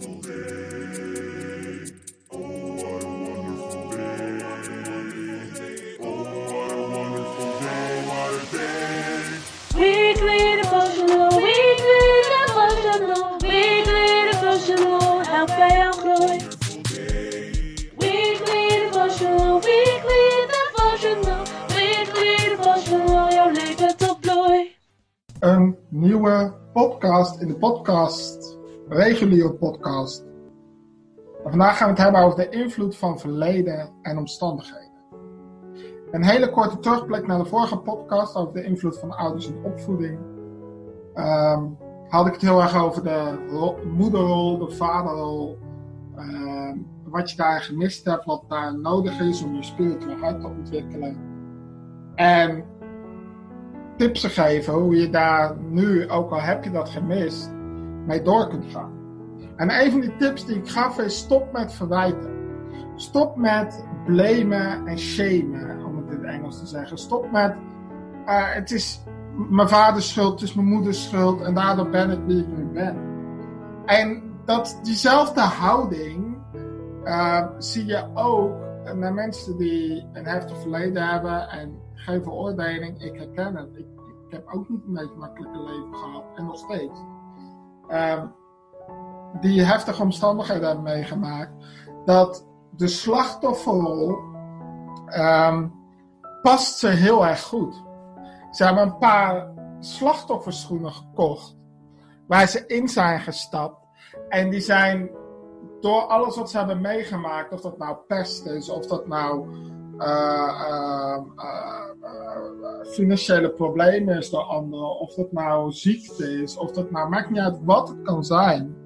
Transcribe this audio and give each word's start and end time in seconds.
Day. 0.00 0.08
Oh, 2.32 2.38
what 2.38 3.02
a 3.02 3.06
wonderful 3.06 3.90
day. 3.90 4.38
Oh, 6.00 6.24
what 6.50 6.72
a 6.72 6.82
wonderful 6.90 7.52
day. 7.60 8.74
Weekly 9.76 10.42
devotional, 10.62 11.30
weekly 11.36 12.02
devotional, 12.34 13.38
weekly 13.38 14.06
devotional, 14.32 15.22
help. 15.24 15.50
Weekly 18.00 18.64
devotional, 18.84 19.60
weekly 19.60 20.24
devotional, 20.54 21.42
weekly 21.68 22.32
devotional. 22.36 23.34
Een 25.40 25.76
nieuwe 25.88 26.54
podcast 26.72 27.40
in 27.40 27.48
de 27.48 27.54
podcast, 27.54 28.43
reguliere 28.88 29.52
podcast. 29.52 30.24
Vandaag 31.44 31.76
gaan 31.76 31.86
we 31.86 31.94
het 31.94 32.02
hebben 32.02 32.20
over 32.20 32.38
de 32.38 32.48
invloed 32.48 32.96
van 32.96 33.18
verleden 33.18 33.90
en 34.02 34.18
omstandigheden. 34.18 34.92
Een 36.10 36.24
hele 36.24 36.50
korte 36.50 36.78
terugblik 36.78 37.26
naar 37.26 37.38
de 37.38 37.44
vorige 37.44 37.78
podcast 37.78 38.36
over 38.36 38.52
de 38.54 38.64
invloed 38.64 38.98
van 38.98 39.16
ouders 39.16 39.46
en 39.46 39.64
opvoeding. 39.64 40.18
Ehm, 41.14 41.62
had 42.08 42.26
ik 42.26 42.32
het 42.32 42.42
heel 42.42 42.60
erg 42.60 42.82
over 42.84 43.02
de 43.02 43.46
ro- 43.50 43.78
moederrol, 43.96 44.58
de 44.58 44.70
vaderrol. 44.70 45.58
ehm, 46.16 46.78
wat 47.04 47.30
je 47.30 47.36
daar 47.36 47.60
gemist 47.60 48.04
hebt, 48.04 48.24
wat 48.24 48.44
daar 48.48 48.78
nodig 48.78 49.20
is 49.20 49.42
om 49.44 49.54
je 49.54 49.62
spiritueel 49.62 50.16
hart 50.16 50.40
te 50.40 50.46
ontwikkelen. 50.46 51.16
En 52.14 52.64
tips 53.96 54.24
geven 54.24 54.72
hoe 54.74 54.96
je 54.96 55.10
daar 55.10 55.56
nu, 55.60 56.10
ook 56.10 56.30
al 56.30 56.40
heb 56.40 56.64
je 56.64 56.70
dat 56.70 56.88
gemist, 56.88 57.53
mee 58.06 58.22
door 58.22 58.48
kunt 58.48 58.64
gaan. 58.72 58.92
En 59.56 59.70
een 59.70 59.90
van 59.90 60.00
die 60.00 60.16
tips 60.16 60.46
die 60.46 60.56
ik 60.56 60.68
gaf 60.68 60.98
is 60.98 61.18
stop 61.18 61.52
met 61.52 61.72
verwijten. 61.72 62.32
Stop 62.96 63.36
met 63.36 63.84
blamen 64.04 64.86
en 64.86 64.98
shamen, 64.98 65.84
om 65.84 65.96
het 65.96 66.10
in 66.10 66.16
het 66.16 66.26
Engels 66.26 66.58
te 66.58 66.66
zeggen. 66.66 66.98
Stop 66.98 67.30
met, 67.30 67.54
eh, 68.26 68.52
het 68.54 68.70
is 68.70 69.02
mijn 69.50 69.68
vaders 69.68 70.10
schuld, 70.10 70.40
het 70.40 70.48
is 70.48 70.54
mijn 70.54 70.68
moeders 70.68 71.04
schuld 71.04 71.40
en 71.40 71.54
daardoor 71.54 71.88
ben 71.88 72.10
ik 72.10 72.18
wie 72.26 72.38
ik 72.38 72.56
nu 72.56 72.64
ben. 72.64 72.96
En 73.86 74.22
dat, 74.44 74.80
diezelfde 74.82 75.40
houding 75.40 76.36
eh, 77.04 77.46
zie 77.58 77.86
je 77.86 78.06
ook 78.14 78.52
naar 78.94 79.14
mensen 79.14 79.56
die 79.56 80.06
een 80.12 80.26
heftig 80.26 80.60
verleden 80.60 81.08
hebben 81.08 81.48
en 81.48 81.80
geen 81.94 82.22
veroordeling. 82.22 83.02
Ik 83.02 83.16
herken 83.16 83.56
het. 83.56 83.68
Ik, 83.72 83.86
ik 84.26 84.30
heb 84.30 84.46
ook 84.54 84.68
niet 84.68 84.82
een 84.86 84.92
beetje 84.92 85.16
makkelijke 85.18 85.58
leven 85.58 85.94
gehad 85.94 86.24
en 86.34 86.44
nog 86.44 86.56
steeds. 86.56 87.00
Ehm, 87.88 88.26
die 89.40 89.62
heftige 89.62 90.02
omstandigheden 90.02 90.66
hebben 90.66 90.84
meegemaakt, 90.84 91.52
dat 92.04 92.46
de 92.70 92.88
slachtofferrol 92.88 94.18
ehm, 95.06 95.68
past 96.42 96.78
ze 96.78 96.88
heel 96.88 97.26
erg 97.26 97.42
goed. 97.42 97.82
Ze 98.50 98.64
hebben 98.64 98.82
een 98.82 98.98
paar 98.98 99.52
slachtofferschoenen 99.80 100.92
gekocht, 100.92 101.56
waar 102.26 102.48
ze 102.48 102.66
in 102.66 102.88
zijn 102.88 103.20
gestapt. 103.20 103.86
En 104.28 104.50
die 104.50 104.60
zijn 104.60 105.10
door 105.80 106.02
alles 106.02 106.36
wat 106.36 106.50
ze 106.50 106.56
hebben 106.56 106.80
meegemaakt, 106.80 107.52
of 107.52 107.60
dat 107.60 107.78
nou 107.78 107.96
pest 108.06 108.46
is, 108.46 108.68
of 108.68 108.86
dat 108.86 109.06
nou 109.06 109.48
eh, 109.98 110.50
eh, 110.66 111.16
eh, 111.36 112.86
financiële 112.86 113.50
problemen 113.50 114.16
is 114.16 114.30
door 114.30 114.42
anderen, 114.42 114.98
of 114.98 115.14
dat 115.14 115.32
nou 115.32 115.72
ziekte 115.72 116.42
is, 116.42 116.56
of 116.56 116.70
dat 116.70 116.90
nou, 116.90 117.08
maakt 117.08 117.30
niet 117.30 117.40
uit 117.40 117.58
wat 117.64 117.88
het 117.88 118.02
kan 118.02 118.24
zijn. 118.24 118.76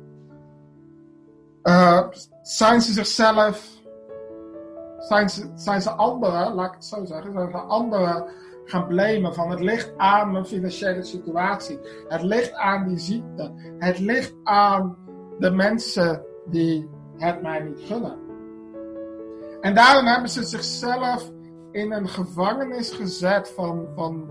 Zijn 2.42 2.80
ze 2.80 2.92
zichzelf, 2.92 3.82
zijn 4.98 5.30
ze, 5.30 5.50
zijn 5.54 5.82
ze 5.82 5.90
anderen, 5.90 6.54
laat 6.54 6.68
ik 6.68 6.74
het 6.74 6.84
zo 6.84 7.04
zeggen, 7.04 7.32
zijn 7.32 7.50
ze 7.50 7.56
anderen 7.56 8.24
gaan 8.64 8.86
blamen 8.86 9.34
van 9.34 9.50
het 9.50 9.60
ligt 9.60 9.92
aan 9.96 10.32
mijn 10.32 10.46
financiële 10.46 11.02
situatie, 11.02 11.78
het 12.08 12.22
ligt 12.22 12.52
aan 12.52 12.88
die 12.88 12.98
ziekte, 12.98 13.52
het 13.78 13.98
ligt 13.98 14.34
aan 14.44 14.96
de 15.38 15.50
mensen 15.50 16.22
die 16.46 16.88
het 17.16 17.42
mij 17.42 17.60
niet 17.60 17.80
gunnen. 17.80 18.27
En 19.60 19.74
daarom 19.74 20.06
hebben 20.06 20.30
ze 20.30 20.42
zichzelf 20.42 21.30
in 21.70 21.92
een 21.92 22.08
gevangenis 22.08 22.90
gezet 22.90 23.52
van, 23.56 23.88
van, 23.94 24.30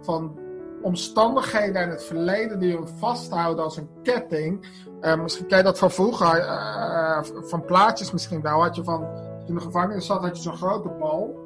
van 0.00 0.38
omstandigheden 0.82 1.82
en 1.82 1.90
het 1.90 2.04
verleden 2.04 2.58
die 2.58 2.74
hun 2.74 2.88
vasthouden 2.88 3.64
als 3.64 3.76
een 3.76 3.88
ketting. 4.02 4.66
Eh, 5.00 5.20
misschien 5.20 5.46
ken 5.46 5.58
je 5.58 5.64
dat 5.64 5.78
van 5.78 5.90
vroeger, 5.90 6.38
eh, 6.38 7.22
van 7.22 7.64
plaatjes 7.64 8.12
misschien 8.12 8.42
wel. 8.42 8.62
Had 8.62 8.76
je 8.76 8.84
van, 8.84 9.06
in 9.46 9.54
de 9.54 9.60
gevangenis 9.60 10.06
zat, 10.06 10.20
had 10.20 10.36
je 10.36 10.42
zo'n 10.42 10.56
grote 10.56 10.88
bal. 10.88 11.40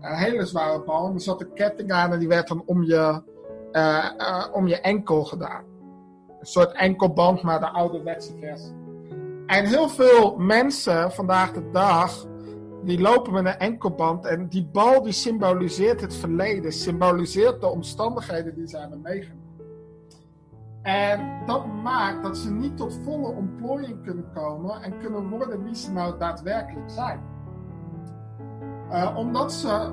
Een 0.00 0.16
hele 0.16 0.46
zware 0.46 0.82
bal. 0.82 1.06
En 1.06 1.14
er 1.14 1.20
zat 1.20 1.40
een 1.40 1.52
ketting 1.54 1.92
aan 1.92 2.12
en 2.12 2.18
die 2.18 2.28
werd 2.28 2.48
dan 2.48 2.62
om 2.66 2.82
je, 2.82 3.22
eh, 3.72 4.04
eh, 4.16 4.44
om 4.52 4.66
je 4.66 4.80
enkel 4.80 5.24
gedaan. 5.24 5.64
Een 6.40 6.46
soort 6.46 6.72
enkelband, 6.72 7.42
maar 7.42 7.60
de 7.60 7.68
ouderwetse 7.68 8.32
versie. 8.40 8.76
En 9.46 9.64
heel 9.64 9.88
veel 9.88 10.36
mensen 10.36 11.12
vandaag 11.12 11.52
de 11.52 11.70
dag, 11.70 12.26
die 12.84 13.00
lopen 13.00 13.32
met 13.32 13.44
een 13.46 13.58
enkelband. 13.58 14.24
En 14.24 14.48
die 14.48 14.66
bal 14.66 15.02
die 15.02 15.12
symboliseert 15.12 16.00
het 16.00 16.14
verleden, 16.14 16.72
symboliseert 16.72 17.60
de 17.60 17.66
omstandigheden 17.66 18.54
die 18.54 18.66
ze 18.66 18.78
hebben 18.78 19.00
meegemaakt. 19.00 19.46
En 20.82 21.46
dat 21.46 21.66
maakt 21.82 22.22
dat 22.22 22.36
ze 22.36 22.52
niet 22.52 22.76
tot 22.76 23.00
volle 23.04 23.28
ontplooiing 23.28 24.02
kunnen 24.04 24.24
komen 24.34 24.82
en 24.82 24.98
kunnen 24.98 25.28
worden 25.28 25.64
wie 25.64 25.74
ze 25.74 25.92
nou 25.92 26.18
daadwerkelijk 26.18 26.90
zijn. 26.90 27.20
Eh, 28.90 29.14
omdat 29.16 29.52
ze 29.52 29.92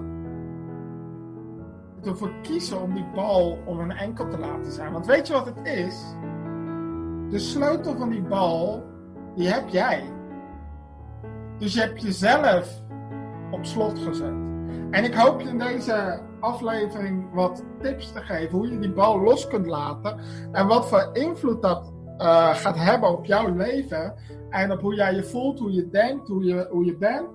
ervoor 2.04 2.31
kiezen 2.42 2.81
om 2.81 2.94
die 2.94 3.06
bal 3.13 3.57
om 3.65 3.80
hun 3.80 3.92
enkel 3.92 4.27
te 4.27 4.38
laten 4.38 4.71
zijn. 4.71 4.92
Want 4.92 5.06
weet 5.06 5.27
je 5.27 5.33
wat 5.33 5.45
het 5.45 5.68
is? 5.68 6.15
De 7.30 7.39
sleutel 7.39 7.98
van 7.98 8.09
die 8.09 8.21
bal, 8.21 8.83
die 9.36 9.48
heb 9.48 9.69
jij. 9.69 10.04
Dus 11.57 11.74
je 11.74 11.80
hebt 11.80 12.01
jezelf 12.01 12.83
op 13.51 13.65
slot 13.65 14.00
gezet. 14.00 14.33
En 14.92 15.03
ik 15.03 15.13
hoop 15.13 15.42
je 15.42 15.47
in 15.47 15.57
deze 15.57 16.21
aflevering 16.39 17.33
wat 17.33 17.63
tips 17.81 18.12
te 18.12 18.19
geven 18.19 18.57
hoe 18.57 18.71
je 18.71 18.80
die 18.80 18.94
bal 18.94 19.19
los 19.19 19.47
kunt 19.47 19.65
laten. 19.65 20.19
En 20.51 20.68
wat 20.68 20.88
voor 20.88 21.09
invloed 21.13 21.62
dat 21.62 21.94
eh, 22.18 22.56
gaat 22.56 22.77
hebben 22.77 23.09
op 23.09 23.25
jouw 23.25 23.56
leven. 23.56 24.13
En 24.50 24.71
op 24.71 24.81
hoe 24.81 24.95
jij 24.95 25.15
je 25.15 25.24
voelt, 25.24 25.59
hoe 25.59 25.71
je 25.71 25.89
denkt, 25.89 26.27
hoe 26.27 26.44
je, 26.44 26.68
hoe 26.71 26.86
je 26.86 26.97
bent. 26.97 27.27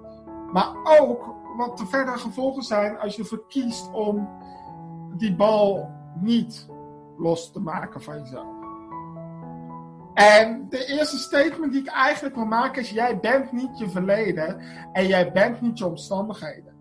Maar 0.52 0.74
ook 1.00 1.34
wat 1.56 1.78
de 1.78 1.86
verdere 1.86 2.18
gevolgen 2.18 2.62
zijn 2.62 2.98
als 2.98 3.16
je 3.16 3.24
verkiest 3.24 3.92
om 3.92 4.28
die 5.16 5.36
bal 5.36 5.90
niet 6.20 6.68
los 7.16 7.52
te 7.52 7.60
maken 7.60 8.02
van 8.02 8.18
jezelf. 8.18 8.59
En 10.14 10.66
de 10.68 10.84
eerste 10.86 11.18
statement 11.18 11.72
die 11.72 11.80
ik 11.80 11.88
eigenlijk 11.88 12.34
wil 12.34 12.44
maken 12.44 12.82
is: 12.82 12.90
jij 12.90 13.18
bent 13.20 13.52
niet 13.52 13.78
je 13.78 13.90
verleden 13.90 14.60
en 14.92 15.06
jij 15.06 15.32
bent 15.32 15.60
niet 15.60 15.78
je 15.78 15.86
omstandigheden. 15.86 16.74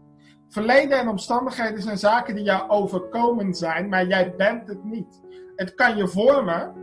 Verleden 0.48 1.00
en 1.00 1.08
omstandigheden 1.08 1.82
zijn 1.82 1.98
zaken 1.98 2.36
die 2.36 2.44
jou 2.44 2.70
overkomen 2.70 3.54
zijn, 3.54 3.90
maar 3.90 4.08
jij 4.08 4.36
bent 4.36 4.68
het 4.68 4.84
niet. 4.84 5.22
Het 5.56 5.76
kan 5.76 5.98
je 5.98 6.08
vormen. 6.08 6.74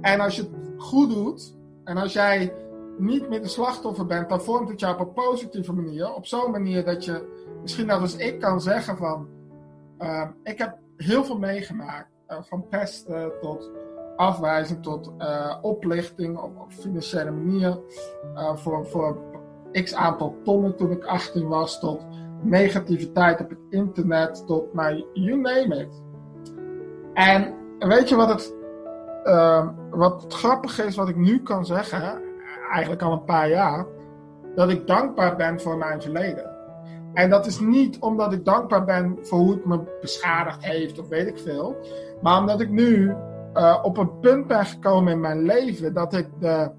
En 0.00 0.20
als 0.20 0.36
je 0.36 0.42
het 0.42 0.50
goed 0.76 1.10
doet, 1.10 1.56
en 1.84 1.96
als 1.96 2.12
jij 2.12 2.54
niet 2.98 3.28
meer 3.28 3.42
de 3.42 3.48
slachtoffer 3.48 4.06
bent, 4.06 4.28
dan 4.28 4.42
vormt 4.42 4.68
het 4.68 4.80
jou 4.80 4.94
op 4.94 5.00
een 5.00 5.12
positieve 5.12 5.72
manier. 5.72 6.14
Op 6.14 6.26
zo'n 6.26 6.50
manier 6.50 6.84
dat 6.84 7.04
je 7.04 7.44
misschien 7.62 7.86
net 7.86 8.00
als 8.00 8.16
ik 8.16 8.40
kan 8.40 8.60
zeggen 8.60 8.96
van, 8.96 9.28
ehm, 9.98 10.30
ik 10.42 10.58
heb 10.58 10.78
heel 10.96 11.24
veel 11.24 11.38
meegemaakt. 11.38 12.14
eh, 12.26 12.42
van 12.42 12.68
pesten 12.68 13.32
tot 13.40 13.70
afwijzing 14.16 14.82
tot 14.82 15.12
eh, 15.18 15.56
oplichting 15.62 16.38
op, 16.38 16.52
financiële 16.68 17.30
manier. 17.30 17.78
eh, 18.34 18.56
voor, 18.56 18.86
voor 18.86 19.16
x 19.72 19.94
aantal 19.94 20.36
tonnen 20.44 20.76
toen 20.76 20.90
ik 20.90 21.04
18 21.04 21.48
was, 21.48 21.80
tot 21.80 22.06
negativiteit 22.42 23.40
op 23.40 23.50
het 23.50 23.58
internet, 23.70 24.46
tot 24.46 24.74
nou, 24.74 25.04
you 25.12 25.40
name 25.40 25.76
it. 25.76 26.02
En 27.14 27.54
weet 27.78 28.08
je 28.08 28.16
wat 28.16 28.28
het, 28.28 28.54
ehm, 29.24 29.68
wat 29.90 30.22
het 30.22 30.34
grappige 30.34 30.84
is, 30.84 30.96
wat 30.96 31.08
ik 31.08 31.16
nu 31.16 31.42
kan 31.42 31.66
zeggen, 31.66 32.22
eigenlijk 32.70 33.02
al 33.02 33.12
een 33.12 33.24
paar 33.24 33.48
jaar, 33.48 33.86
dat 34.54 34.68
ik 34.70 34.86
dankbaar 34.86 35.36
ben 35.36 35.60
voor 35.60 35.76
mijn 35.76 36.02
verleden. 36.02 36.54
En 37.14 37.30
dat 37.30 37.46
is 37.46 37.60
niet 37.60 37.98
omdat 37.98 38.32
ik 38.32 38.44
dankbaar 38.44 38.84
ben 38.84 39.18
voor 39.22 39.38
hoe 39.38 39.50
het 39.50 39.64
me 39.64 39.80
beschadigd 40.00 40.64
heeft 40.64 40.98
of 40.98 41.08
weet 41.08 41.26
ik 41.26 41.38
veel, 41.38 41.76
maar 42.22 42.40
omdat 42.40 42.60
ik 42.60 42.70
nu 42.70 43.14
eh, 43.56 43.78
op 43.82 43.96
een 43.96 44.18
punt 44.20 44.46
ben 44.46 44.66
gekomen 44.66 45.12
in 45.12 45.20
mijn 45.20 45.42
leven 45.42 45.94
dat 45.94 46.14
ik 46.14 46.28
de 46.40 46.70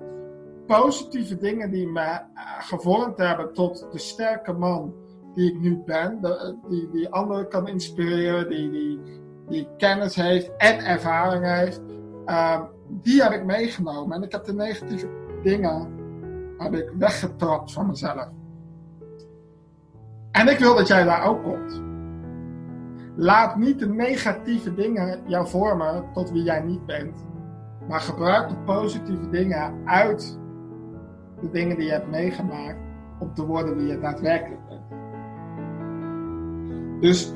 positieve 0.67 1.37
dingen 1.37 1.71
die 1.71 1.87
me 1.87 1.99
eh, 2.01 2.19
gevormd 2.59 3.17
hebben 3.17 3.53
tot 3.53 3.87
de 3.91 3.97
sterke 3.97 4.53
man 4.53 4.93
die 5.33 5.53
ik 5.53 5.59
nu 5.59 5.81
ben, 5.85 6.21
de- 6.21 6.57
die, 6.69 6.89
die 6.91 7.09
anderen 7.09 7.49
kan 7.49 7.67
inspireren, 7.67 8.49
die, 8.49 8.69
die, 8.71 8.99
die 9.47 9.67
kennis 9.77 10.15
heeft 10.15 10.51
en 10.57 10.79
ervaring 10.85 11.45
heeft, 11.45 11.81
eh, 12.25 12.61
die 12.89 13.23
heb 13.23 13.31
ik 13.31 13.45
meegenomen. 13.45 14.15
En 14.17 14.23
ik 14.23 14.31
heb 14.31 14.43
de 14.45 14.53
negatieve 14.53 15.07
dingen 15.43 15.95
heb 16.57 16.73
ik 16.73 16.91
weggetrapt 16.97 17.71
van 17.73 17.87
mezelf. 17.87 18.27
En 20.31 20.47
ik 20.47 20.59
wil 20.59 20.75
dat 20.75 20.87
jij 20.87 21.03
daar 21.03 21.27
ook 21.27 21.43
komt. 21.43 21.81
Laat 23.19 23.55
niet 23.55 23.79
de 23.79 23.89
negatieve 23.89 24.73
dingen 24.73 25.19
jou 25.25 25.47
vormen 25.47 26.03
tot 26.13 26.31
wie 26.31 26.43
jij 26.43 26.61
niet 26.61 26.85
bent. 26.85 27.25
Maar 27.87 27.99
gebruik 27.99 28.49
de 28.49 28.57
positieve 28.65 29.29
dingen 29.29 29.81
uit 29.85 30.39
de 31.41 31.49
dingen 31.49 31.77
die 31.77 31.85
je 31.85 31.91
hebt 31.91 32.09
meegemaakt 32.09 32.79
om 33.19 33.33
te 33.33 33.45
worden 33.45 33.75
wie 33.77 33.87
je 33.87 33.99
daadwerkelijk 33.99 34.61
bent. 34.67 34.81
Dus, 37.01 37.33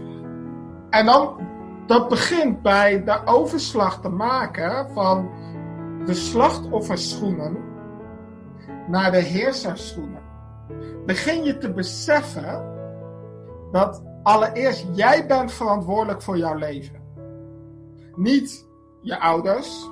en 0.90 1.06
dan, 1.06 1.38
dat 1.86 2.10
begint 2.10 2.62
bij 2.62 3.04
de 3.04 3.22
overslag 3.26 4.02
te 4.02 4.10
maken 4.10 4.90
van 4.92 5.30
de 6.06 6.14
slachtofferschoenen 6.14 7.58
naar 8.88 9.12
de 9.12 9.22
heerserschoenen. 9.22 10.22
Begin 11.06 11.44
je 11.44 11.58
te 11.58 11.74
beseffen 11.74 12.64
dat 13.72 14.11
allereerst 14.24 14.86
jij 14.94 15.28
bent 15.28 15.52
verantwoordelijk 15.52 16.22
voor 16.22 16.38
jouw 16.38 16.56
leven. 16.56 17.02
Niet 18.16 18.68
je 19.02 19.20
ouders. 19.20 19.90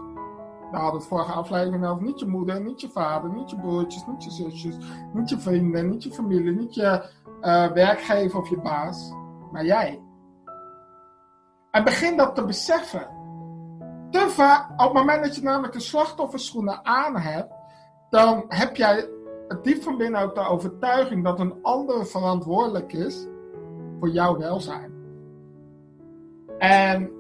Daar 0.72 0.82
hadden 0.82 0.92
we 0.92 0.98
het 0.98 1.08
vorige 1.08 1.32
aflevering 1.32 1.86
over. 1.86 2.04
Niet 2.04 2.20
je 2.20 2.28
moeder, 2.28 2.62
niet 2.62 2.82
je 2.82 2.90
vader, 2.90 3.30
niet 3.34 3.50
je 3.50 3.60
broertjes, 3.60 4.06
niet 4.06 4.24
je 4.24 4.32
zusjes, 4.32 4.78
niet 5.14 5.30
je 5.30 5.40
vrienden, 5.40 5.90
niet 5.90 6.04
je 6.04 6.12
familie, 6.12 6.52
niet 6.52 6.76
je 6.76 7.10
eh, 7.42 7.72
werkgever 7.72 8.40
of 8.40 8.50
je 8.50 8.60
baas. 8.60 9.14
Maar 9.52 9.66
jij. 9.66 10.02
En 11.72 11.84
begin 11.84 12.18
dat 12.18 12.36
te 12.36 12.46
beseffen. 12.46 13.08
Te 14.12 14.20
op 14.72 14.86
het 14.86 14.94
moment 14.94 15.24
dat 15.24 15.36
je 15.36 15.42
namelijk 15.42 15.74
de 15.74 15.80
slachtofferschoenen 15.80 16.86
aan 16.86 17.18
hebt, 17.18 17.54
dan 18.10 18.46
heb 18.48 18.76
jij 18.76 19.10
diep 19.62 19.84
van 19.84 19.98
binnen 19.98 20.22
ook 20.22 20.36
de 20.36 20.48
overtuiging 20.48 21.24
dat 21.24 21.40
een 21.40 21.60
ander 21.62 22.06
verantwoordelijk 22.06 22.94
is 22.94 23.28
voor 24.00 24.10
jouw 24.10 24.38
welzijn. 24.38 24.92
En 26.58 27.12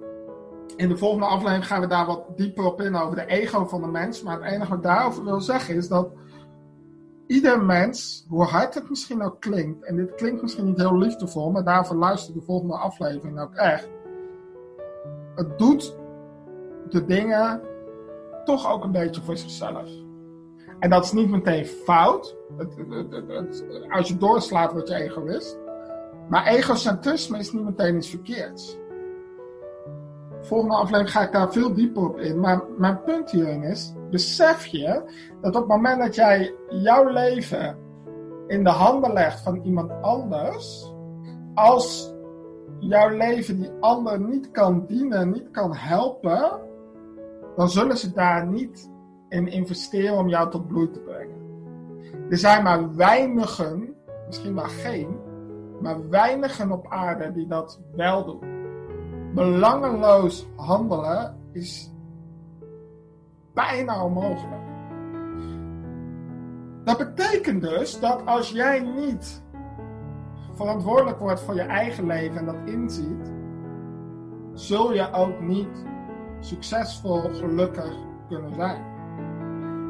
in 0.75 0.89
de 0.89 0.97
volgende 0.97 1.25
aflevering 1.25 1.67
gaan 1.67 1.81
we 1.81 1.87
daar 1.87 2.05
wat 2.05 2.23
dieper 2.35 2.65
op 2.65 2.81
in 2.81 2.95
over 2.95 3.15
de 3.15 3.25
ego 3.25 3.65
van 3.65 3.81
de 3.81 3.87
mens. 3.87 4.23
Maar 4.23 4.41
het 4.41 4.51
enige 4.51 4.69
wat 4.69 4.77
ik 4.77 4.83
daarover 4.83 5.23
wil 5.23 5.41
zeggen 5.41 5.75
is 5.75 5.87
dat 5.87 6.11
ieder 7.27 7.63
mens, 7.63 8.25
hoe 8.29 8.43
hard 8.43 8.73
het 8.73 8.89
misschien 8.89 9.21
ook 9.21 9.39
klinkt, 9.41 9.85
en 9.85 9.95
dit 9.95 10.15
klinkt 10.15 10.41
misschien 10.41 10.65
niet 10.65 10.77
heel 10.77 10.97
liefdevol, 10.97 11.51
maar 11.51 11.63
daarvoor 11.63 11.95
luister 11.95 12.33
de 12.33 12.41
volgende 12.41 12.77
aflevering 12.77 13.39
ook 13.39 13.53
echt. 13.53 13.89
Het 15.35 15.57
doet 15.57 15.97
de 16.89 17.05
dingen 17.05 17.61
toch 18.43 18.71
ook 18.71 18.83
een 18.83 18.91
beetje 18.91 19.21
voor 19.21 19.37
zichzelf. 19.37 19.89
En 20.79 20.89
dat 20.89 21.03
is 21.03 21.11
niet 21.11 21.29
meteen 21.29 21.65
fout. 21.65 22.35
Als 23.89 24.07
je 24.07 24.17
doorslaat, 24.17 24.71
word 24.71 24.87
je 24.87 24.95
egoïst. 24.95 25.57
Maar 26.29 26.47
egocentrisme 26.47 27.37
is 27.37 27.51
niet 27.51 27.63
meteen 27.63 27.95
iets 27.95 28.09
verkeerds. 28.09 28.77
Volgende 30.41 30.75
aflevering 30.75 31.11
ga 31.11 31.21
ik 31.21 31.31
daar 31.31 31.51
veel 31.51 31.73
dieper 31.73 32.03
op 32.09 32.19
in. 32.19 32.39
Maar 32.39 32.63
mijn 32.77 33.03
punt 33.03 33.31
hierin 33.31 33.63
is: 33.63 33.93
besef 34.09 34.65
je 34.65 35.03
dat 35.41 35.55
op 35.55 35.61
het 35.61 35.69
moment 35.69 35.99
dat 35.99 36.15
jij 36.15 36.55
jouw 36.69 37.09
leven 37.09 37.77
in 38.47 38.63
de 38.63 38.69
handen 38.69 39.13
legt 39.13 39.41
van 39.41 39.61
iemand 39.63 39.91
anders, 40.01 40.93
als 41.53 42.13
jouw 42.79 43.09
leven 43.09 43.59
die 43.59 43.71
ander 43.79 44.19
niet 44.19 44.51
kan 44.51 44.85
dienen, 44.85 45.31
niet 45.31 45.51
kan 45.51 45.75
helpen, 45.75 46.59
dan 47.55 47.69
zullen 47.69 47.97
ze 47.97 48.11
daar 48.13 48.47
niet 48.47 48.91
in 49.29 49.47
investeren 49.47 50.17
om 50.17 50.29
jou 50.29 50.49
tot 50.49 50.67
bloei 50.67 50.89
te 50.89 50.99
brengen. 50.99 51.37
Er 52.29 52.37
zijn 52.37 52.63
maar 52.63 52.95
weinigen, 52.95 53.95
misschien 54.27 54.55
wel 54.55 54.63
geen, 54.63 55.19
maar 55.81 56.09
weinigen 56.09 56.71
op 56.71 56.87
aarde 56.87 57.31
die 57.31 57.47
dat 57.47 57.81
wel 57.95 58.25
doen. 58.25 58.57
Belangeloos 59.33 60.47
handelen 60.55 61.37
is 61.51 61.93
bijna 63.53 64.03
onmogelijk. 64.03 64.67
Dat 66.83 66.97
betekent 66.97 67.61
dus 67.61 67.99
dat 67.99 68.25
als 68.25 68.49
jij 68.51 68.79
niet 68.79 69.43
verantwoordelijk 70.53 71.19
wordt 71.19 71.41
voor 71.41 71.55
je 71.55 71.61
eigen 71.61 72.05
leven 72.05 72.37
en 72.37 72.45
dat 72.45 72.55
inziet, 72.65 73.33
zul 74.53 74.93
je 74.93 75.11
ook 75.11 75.39
niet 75.39 75.85
succesvol, 76.39 77.21
gelukkig 77.21 77.93
kunnen 78.27 78.53
zijn. 78.53 78.83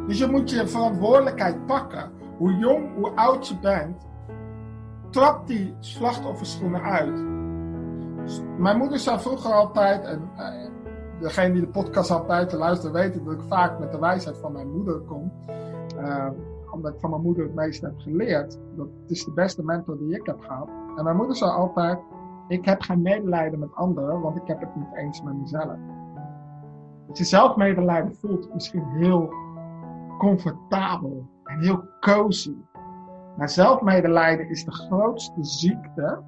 Dus 0.08 0.18
je 0.18 0.28
moet 0.28 0.50
je 0.50 0.68
verantwoordelijkheid 0.68 1.66
pakken. 1.66 2.12
Hoe 2.38 2.56
jong, 2.56 2.96
hoe 2.96 3.12
oud 3.16 3.48
je 3.48 3.60
bent, 3.60 4.08
trap 5.10 5.48
die 5.48 5.76
slachtofferschoenen 5.80 6.82
uit. 6.82 7.24
Mijn 8.58 8.78
moeder 8.78 9.00
zei 9.00 9.20
vroeger 9.20 9.52
altijd, 9.54 10.04
en 10.04 10.30
eh, 10.38 10.70
degene 11.20 11.54
die 11.54 11.62
de 11.62 11.68
podcast 11.68 12.12
altijd 12.12 12.50
te 12.50 12.58
luisteren 12.58 12.94
weten 12.94 13.24
dat 13.24 13.34
ik 13.34 13.42
vaak 13.48 13.80
met 13.80 13.92
de 13.92 14.00
wijsheid 14.00 14.38
van 14.38 14.52
mijn 14.52 14.72
moeder 14.72 15.00
kom. 15.00 15.32
Eh, 15.98 16.28
omdat 16.72 16.94
ik 16.94 17.00
van 17.00 17.10
mijn 17.10 17.22
moeder 17.22 17.44
het 17.44 17.56
meeste 17.56 17.86
heb 17.86 18.00
geleerd. 18.00 18.60
Dat 18.76 18.88
is 19.08 19.26
de 19.26 19.32
beste 19.32 19.64
mentor 19.64 19.98
die 19.98 20.16
ik 20.16 20.26
heb 20.26 20.40
gehad. 20.40 20.70
En 20.96 21.04
mijn 21.04 21.16
moeder 21.16 21.36
zei 21.36 21.52
altijd, 21.52 22.00
ik 22.48 22.66
heb 22.66 22.82
geen 22.82 23.02
medelijden 23.02 23.60
met 23.60 23.76
anderen, 23.76 24.22
want 24.22 24.36
ik 24.36 24.48
heb 24.48 24.60
het 24.60 24.76
niet 24.76 24.96
eens 24.96 25.22
met 25.22 25.34
mezelf. 25.34 25.78
Dat 27.08 27.18
je 27.18 27.24
zelfmedelijden 27.24 28.16
voelt 28.16 28.54
misschien 28.54 28.86
heel 28.86 29.34
comfortabel 30.18 31.30
en 31.44 31.60
heel 31.60 31.84
cozy. 32.00 32.56
Maar 33.40 33.50
zelfmedelijden 33.50 34.50
is 34.50 34.66
de 34.66 34.72
grootste 34.72 35.44
ziekte 35.44 36.24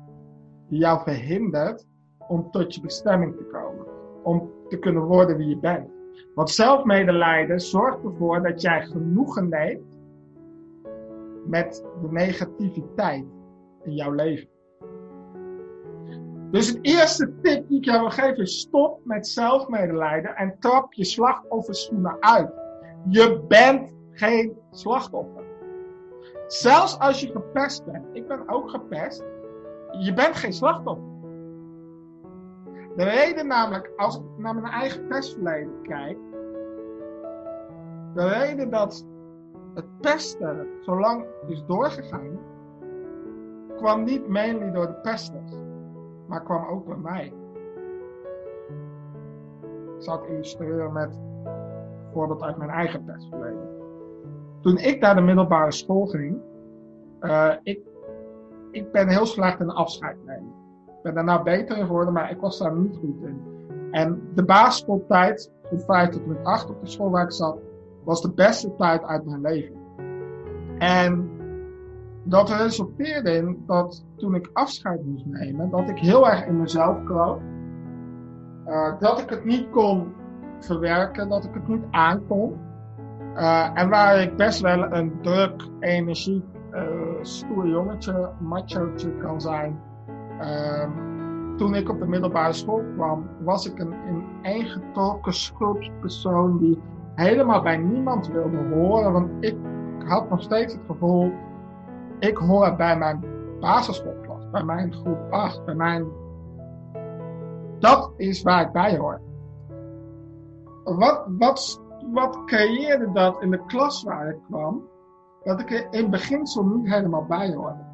die 0.70 0.80
jou 0.80 1.01
verhindert 1.03 1.88
om 2.27 2.51
tot 2.51 2.75
je 2.75 2.82
bestemming 2.82 3.36
te 3.38 3.44
komen. 3.44 3.86
Om 4.24 4.51
te 4.68 4.80
kunnen 4.80 5.03
worden 5.03 5.38
wie 5.38 5.48
je 5.48 5.58
bent. 5.58 5.89
Want 6.36 6.50
zelfmedelijden 6.50 7.60
zorgt 7.60 8.03
ervoor 8.03 8.41
dat 8.41 8.62
jij 8.62 8.82
genoegen 8.82 9.50
neemt 9.50 10.00
met 11.46 11.86
de 12.01 12.12
negativiteit 12.12 13.25
in 13.84 13.94
jouw 13.94 14.12
leven. 14.12 14.48
Dus 16.51 16.68
het 16.68 16.80
eerste 16.82 17.34
tip 17.41 17.68
die 17.68 17.77
ik 17.77 17.86
jou 17.86 18.00
wil 18.00 18.10
geven 18.10 18.38
is 18.38 18.60
stop 18.60 19.00
met 19.03 19.27
zelfmedelijden 19.27 20.36
en 20.36 20.56
trap 20.60 20.94
je 20.94 21.06
slachtofferschoenen 21.06 22.18
uit. 22.20 22.51
Je 23.10 23.44
bent 23.48 23.96
geen 24.12 24.58
slachtoffer. 24.72 25.40
Zelfs 26.51 27.00
als 27.00 27.22
je 27.22 27.31
gepest 27.31 27.86
bent, 27.86 28.05
ik 28.12 28.27
ben 28.27 28.50
ook 28.50 28.70
gepest, 28.70 29.24
je 29.91 30.13
bent 30.13 30.36
geen 30.36 30.53
slachtoffer. 30.53 31.10
De 32.96 33.03
reden 33.03 33.48
namelijk, 33.48 33.91
als 33.96 34.17
ik 34.17 34.24
naar 34.38 34.55
mijn 34.55 34.74
eigen 34.74 35.08
pestverleden 35.08 35.81
kijk, 35.81 36.17
de 38.13 38.27
reden 38.27 38.70
dat 38.70 39.05
het 39.74 39.86
pesten 40.01 40.67
zo 40.81 41.00
lang 41.00 41.25
is 41.48 41.65
doorgegaan, 41.65 42.39
kwam 43.77 44.03
niet 44.03 44.27
mainly 44.27 44.72
door 44.72 44.88
de 44.88 45.00
pesters, 45.01 45.51
maar 46.27 46.43
kwam 46.43 46.65
ook 46.65 46.86
door 46.86 47.00
mij. 47.00 47.34
Ik 49.98 50.01
zal 50.03 50.20
het 50.20 50.29
illustreren 50.29 50.93
met 50.93 51.15
een 51.43 52.12
voorbeeld 52.13 52.41
uit 52.41 52.58
mijn 52.58 52.70
eigen 52.70 53.03
pestverleden. 53.03 53.81
Toen 54.62 54.77
ik 54.77 55.00
naar 55.00 55.15
de 55.15 55.22
middelbare 55.22 55.72
school 55.72 56.06
ging, 56.06 56.38
eh, 57.20 57.51
ik, 57.63 57.80
ik 58.72 58.91
ben 58.91 59.08
heel 59.08 59.25
slecht 59.25 59.60
in 59.60 59.70
afscheid 59.70 60.18
nemen. 60.25 60.53
Ik 60.88 61.01
ben 61.03 61.13
daarna 61.13 61.44
beter 61.44 61.77
in 61.77 61.86
geworden, 61.86 62.13
maar 62.13 62.32
ik 62.32 62.39
was 62.39 62.60
daar 62.60 62.75
niet 62.75 62.98
goed 62.98 63.22
in. 63.24 63.41
En 63.91 64.22
de 64.36 64.44
basisschooltijd, 64.44 65.51
van 65.63 65.80
5 65.80 66.10
tot 66.10 66.25
met 66.25 66.44
8 66.44 66.70
op 66.70 66.82
de 66.82 66.88
school 66.88 67.10
waar 67.10 67.24
ik 67.24 67.32
zat, 67.32 67.58
was 68.03 68.22
de 68.22 68.32
beste 68.32 68.75
tijd 68.75 69.03
uit 69.03 69.25
mijn 69.25 69.41
leven. 69.41 69.75
En 70.77 71.30
dat 72.24 72.50
resulteerde 72.50 73.32
in 73.32 73.63
dat 73.68 74.06
toen 74.18 74.36
ik 74.36 74.50
afscheid 74.53 75.06
moest 75.06 75.25
nemen, 75.25 75.70
dat 75.70 75.89
ik 75.89 75.98
heel 75.98 76.30
erg 76.30 76.46
in 76.46 76.60
mezelf 76.60 77.03
kroop. 77.03 77.41
Uh, 78.68 79.00
dat 79.00 79.20
ik 79.20 79.30
het 79.30 79.46
niet 79.46 79.70
kon 79.70 80.13
verwerken, 80.60 81.30
dat 81.30 81.44
ik 81.44 81.53
het 81.53 81.68
niet 81.68 81.84
aankon. 81.91 82.60
En 83.74 83.90
waar 83.90 84.22
ik 84.22 84.36
best 84.36 84.62
wel 84.62 84.94
een 84.94 85.22
druk, 85.22 85.68
energiek, 85.80 86.46
uh, 86.74 86.82
stoer 87.22 87.68
jongetje, 87.68 88.30
machootje 88.40 89.18
kan 89.18 89.42
zijn. 89.42 89.80
Uh, 90.42 90.90
toen 91.58 91.76
ik 91.76 91.90
op 91.90 92.00
de 92.00 92.08
middelbare 92.08 92.54
school 92.54 92.84
kwam, 92.96 93.30
was 93.44 93.66
ik 93.66 93.80
een 93.80 93.94
ineengetrokken 94.10 95.34
schulpspersoon 95.34 96.58
die 96.58 96.82
helemaal 97.16 97.62
bij 97.62 97.78
niemand 97.78 98.28
wilde 98.28 98.58
horen. 98.74 99.12
Want 99.12 99.30
ik 99.40 99.56
had 100.06 100.30
nog 100.30 100.42
steeds 100.42 100.74
het 100.74 100.82
gevoel, 100.86 101.32
ik 102.20 102.38
hoor 102.38 102.76
bij 102.76 102.98
mijn 102.98 103.24
basisschoolklas, 103.60 104.50
bij 104.52 104.64
mijn 104.64 104.94
groep 104.94 105.32
8, 105.32 105.66
bij 105.66 105.76
mijn... 105.76 106.06
Dat 107.80 108.14
is 108.18 108.42
waar 108.42 108.62
ik 108.62 108.72
bij 108.72 108.98
hoor. 108.98 109.22
Wat, 110.84 111.26
wat, 111.38 111.81
wat 112.12 112.44
creëerde 112.46 113.12
dat 113.12 113.41
in 113.41 113.51
de 113.51 113.65
klas 113.65 114.03
waar 114.03 114.30
ik 114.30 114.38
kwam? 114.48 114.89
Dat 115.44 115.60
ik 115.60 115.72
er 115.72 115.88
in 115.94 116.10
beginsel 116.10 116.65
niet 116.65 116.94
helemaal 116.94 117.25
bij 117.25 117.53
hoorde. 117.53 117.89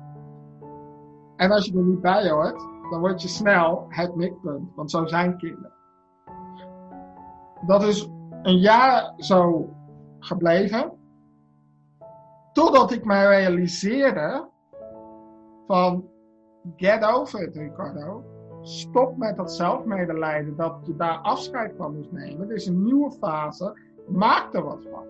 En 1.36 1.52
als 1.52 1.66
je 1.66 1.78
er 1.78 1.84
niet 1.84 2.02
bij 2.02 2.30
hoort, 2.30 2.68
dan 2.90 3.00
word 3.00 3.22
je 3.22 3.28
snel 3.28 3.86
het 3.90 4.16
mikpunt. 4.16 4.76
Want 4.76 4.92
zo 4.92 5.06
zijn 5.06 5.38
kinderen. 5.38 5.74
Dat 7.66 7.84
is 7.84 8.10
een 8.42 8.58
jaar 8.58 9.14
zo 9.18 9.70
gebleven. 10.20 10.92
Totdat 12.54 12.92
ik 12.92 13.06
mij 13.06 13.28
realiseerde 13.28 14.50
van 15.68 16.10
get 16.76 17.04
over 17.04 17.42
it 17.42 17.56
Ricardo. 17.56 18.24
Stop 18.62 19.18
met 19.18 19.36
dat 19.36 19.54
zelfmedelijden 19.54 20.56
dat 20.56 20.76
je 20.84 20.96
daar 20.96 21.18
afscheid 21.18 21.74
van 21.78 21.96
moest 21.96 22.12
nemen. 22.12 22.48
Dit 22.48 22.58
is 22.58 22.66
een 22.66 22.84
nieuwe 22.84 23.12
fase. 23.12 23.80
Maak 24.08 24.54
er 24.54 24.64
wat 24.64 24.88
van. 24.92 25.04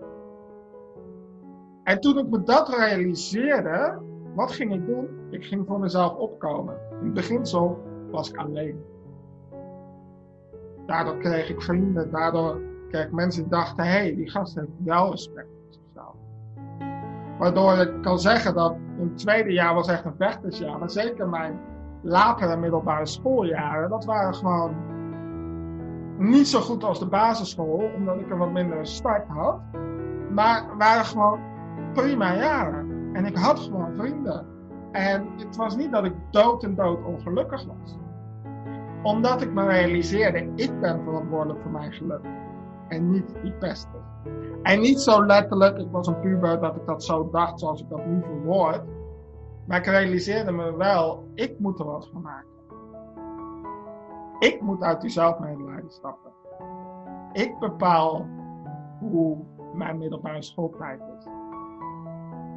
En 1.84 2.00
toen 2.00 2.18
ik 2.18 2.28
me 2.28 2.42
dat 2.42 2.68
realiseerde, 2.68 3.98
wat 4.34 4.52
ging 4.52 4.74
ik 4.74 4.86
doen? 4.86 5.08
Ik 5.30 5.44
ging 5.44 5.66
voor 5.66 5.78
mezelf 5.78 6.14
opkomen. 6.14 6.78
In 6.90 7.04
het 7.04 7.14
beginsel 7.14 7.82
was 8.10 8.30
ik 8.30 8.36
alleen. 8.36 8.84
Daardoor 10.86 11.16
kreeg 11.16 11.48
ik 11.48 11.62
vrienden, 11.62 12.10
daardoor 12.10 12.60
kreeg 12.88 13.04
ik 13.04 13.12
mensen 13.12 13.42
die 13.42 13.50
dachten, 13.50 13.84
hé, 13.84 13.90
hey, 13.90 14.14
die 14.14 14.30
gast 14.30 14.54
heeft 14.54 14.68
wel 14.84 15.10
respect 15.10 15.48
voor 15.48 15.72
zichzelf. 15.72 16.14
Waardoor 17.38 17.72
ik 17.72 18.02
kan 18.02 18.18
zeggen 18.18 18.54
dat 18.54 18.76
het 18.98 19.18
tweede 19.18 19.52
jaar 19.52 19.74
was 19.74 19.88
echt 19.88 20.04
een 20.04 20.16
vechtersjaar, 20.18 20.78
maar 20.78 20.90
zeker 20.90 21.28
mijn 21.28 21.60
latere 22.02 22.56
middelbare 22.56 23.06
schooljaren, 23.06 23.90
dat 23.90 24.04
waren 24.04 24.34
gewoon 24.34 24.74
niet 26.18 26.48
zo 26.48 26.60
goed 26.60 26.84
als 26.84 26.98
de 26.98 27.06
basisschool, 27.06 27.90
omdat 27.96 28.20
ik 28.20 28.30
er 28.30 28.38
wat 28.38 28.52
minder 28.52 28.86
start 28.86 29.28
had. 29.28 29.60
Maar 30.30 30.76
waren 30.78 31.04
gewoon 31.04 31.40
prima 31.92 32.36
jaren. 32.36 33.10
En 33.12 33.24
ik 33.24 33.36
had 33.36 33.58
gewoon 33.58 33.94
vrienden. 33.96 34.46
En 34.92 35.26
het 35.36 35.56
was 35.56 35.76
niet 35.76 35.92
dat 35.92 36.04
ik 36.04 36.14
dood 36.30 36.64
en 36.64 36.74
dood 36.74 37.04
ongelukkig 37.04 37.64
was. 37.64 37.96
Omdat 39.02 39.42
ik 39.42 39.52
me 39.52 39.66
realiseerde, 39.66 40.52
ik 40.54 40.80
ben 40.80 41.02
verantwoordelijk 41.04 41.62
voor 41.62 41.70
mijn 41.70 41.92
geluk. 41.92 42.20
En 42.88 43.10
niet 43.10 43.34
die 43.42 43.52
pesten. 43.52 44.02
En 44.62 44.80
niet 44.80 45.00
zo 45.00 45.26
letterlijk, 45.26 45.78
ik 45.78 45.90
was 45.90 46.06
een 46.06 46.20
puber, 46.20 46.60
dat 46.60 46.76
ik 46.76 46.86
dat 46.86 47.04
zo 47.04 47.28
dacht 47.30 47.60
zoals 47.60 47.80
ik 47.80 47.88
dat 47.88 48.06
nu 48.06 48.22
verwoord. 48.22 48.82
Maar 49.66 49.78
ik 49.78 49.86
realiseerde 49.86 50.52
me 50.52 50.76
wel, 50.76 51.28
ik 51.34 51.58
moet 51.58 51.78
er 51.78 51.84
wat 51.84 52.08
van 52.12 52.22
maken. 52.22 52.57
Ik 54.38 54.60
moet 54.60 54.82
uit 54.82 55.00
die 55.00 55.10
zelfmedelijden 55.10 55.90
stappen. 55.90 56.32
Ik 57.32 57.58
bepaal 57.58 58.26
hoe 59.00 59.36
mijn 59.74 59.98
middelbare 59.98 60.42
schooltijd 60.42 61.00
is. 61.18 61.24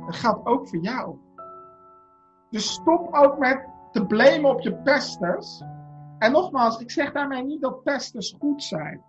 Het 0.05 0.15
gaat 0.15 0.45
ook 0.45 0.67
voor 0.67 0.79
jou. 0.79 1.17
Dus 2.49 2.73
stop 2.73 3.13
ook 3.13 3.37
met 3.37 3.67
te 3.91 4.05
blamen 4.05 4.49
op 4.49 4.59
je 4.59 4.75
pesters. 4.75 5.63
En 6.17 6.31
nogmaals, 6.31 6.79
ik 6.79 6.91
zeg 6.91 7.11
daarmee 7.11 7.43
niet 7.43 7.61
dat 7.61 7.83
pesters 7.83 8.35
goed 8.39 8.63
zijn. 8.63 9.03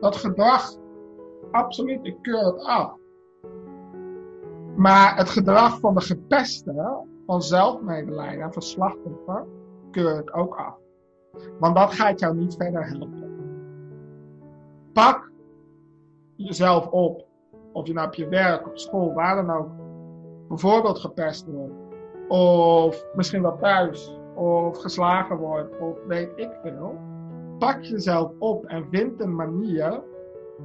Dat 0.00 0.16
gedrag, 0.16 0.76
absoluut, 1.50 2.06
ik 2.06 2.16
keur 2.22 2.44
het 2.44 2.64
af. 2.64 2.94
Maar 4.76 5.16
het 5.16 5.28
gedrag 5.28 5.80
van 5.80 5.94
de 5.94 6.00
gepeste, 6.00 7.04
van 7.26 7.42
zelfmedelijden 7.42 8.44
en 8.44 8.52
van 8.52 8.62
slachtoffer, 8.62 9.46
keur 9.90 10.18
ik 10.18 10.36
ook 10.36 10.54
af. 10.56 10.76
Want 11.58 11.76
dat 11.76 11.92
gaat 11.92 12.20
jou 12.20 12.36
niet 12.36 12.54
verder 12.54 12.88
helpen. 12.88 13.30
Pak 14.92 15.30
jezelf 16.36 16.86
op. 16.86 17.26
Of 17.72 17.86
je 17.86 17.92
nou 17.92 18.06
op 18.06 18.14
je 18.14 18.28
werk, 18.28 18.66
op 18.66 18.78
school, 18.78 19.12
waar 19.12 19.34
dan 19.34 19.56
ook. 19.56 19.70
Bijvoorbeeld 20.48 20.98
gepest 20.98 21.46
wordt. 21.46 21.74
Of 22.28 23.06
misschien 23.14 23.42
wel 23.42 23.56
thuis. 23.56 24.18
Of 24.34 24.78
geslagen 24.78 25.36
wordt. 25.36 25.78
Of 25.80 25.98
weet 26.06 26.32
ik 26.36 26.50
veel. 26.62 26.98
Pak 27.58 27.82
jezelf 27.82 28.32
op 28.38 28.64
en 28.64 28.86
vind 28.90 29.20
een 29.20 29.34
manier 29.34 30.02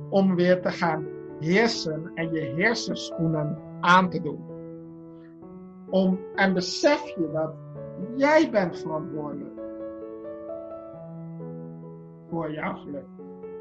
om 0.10 0.36
weer 0.36 0.62
te 0.62 0.72
gaan 0.72 1.08
heersen 1.40 2.12
en 2.16 2.34
je 2.34 2.40
heersenschoenen 2.40 3.58
aan 3.80 4.10
te 4.10 4.22
doen. 4.22 4.46
Om, 5.90 6.20
en 6.36 6.54
besef 6.54 7.08
je 7.08 7.30
dat 7.34 7.54
jij 8.16 8.50
bent 8.52 8.80
verantwoordelijk 8.80 9.57
voor 12.30 12.52
jouw 12.52 12.74
geluk 12.74 13.06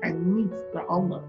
en 0.01 0.35
niet 0.35 0.67
de 0.73 0.83
ander. 0.83 1.23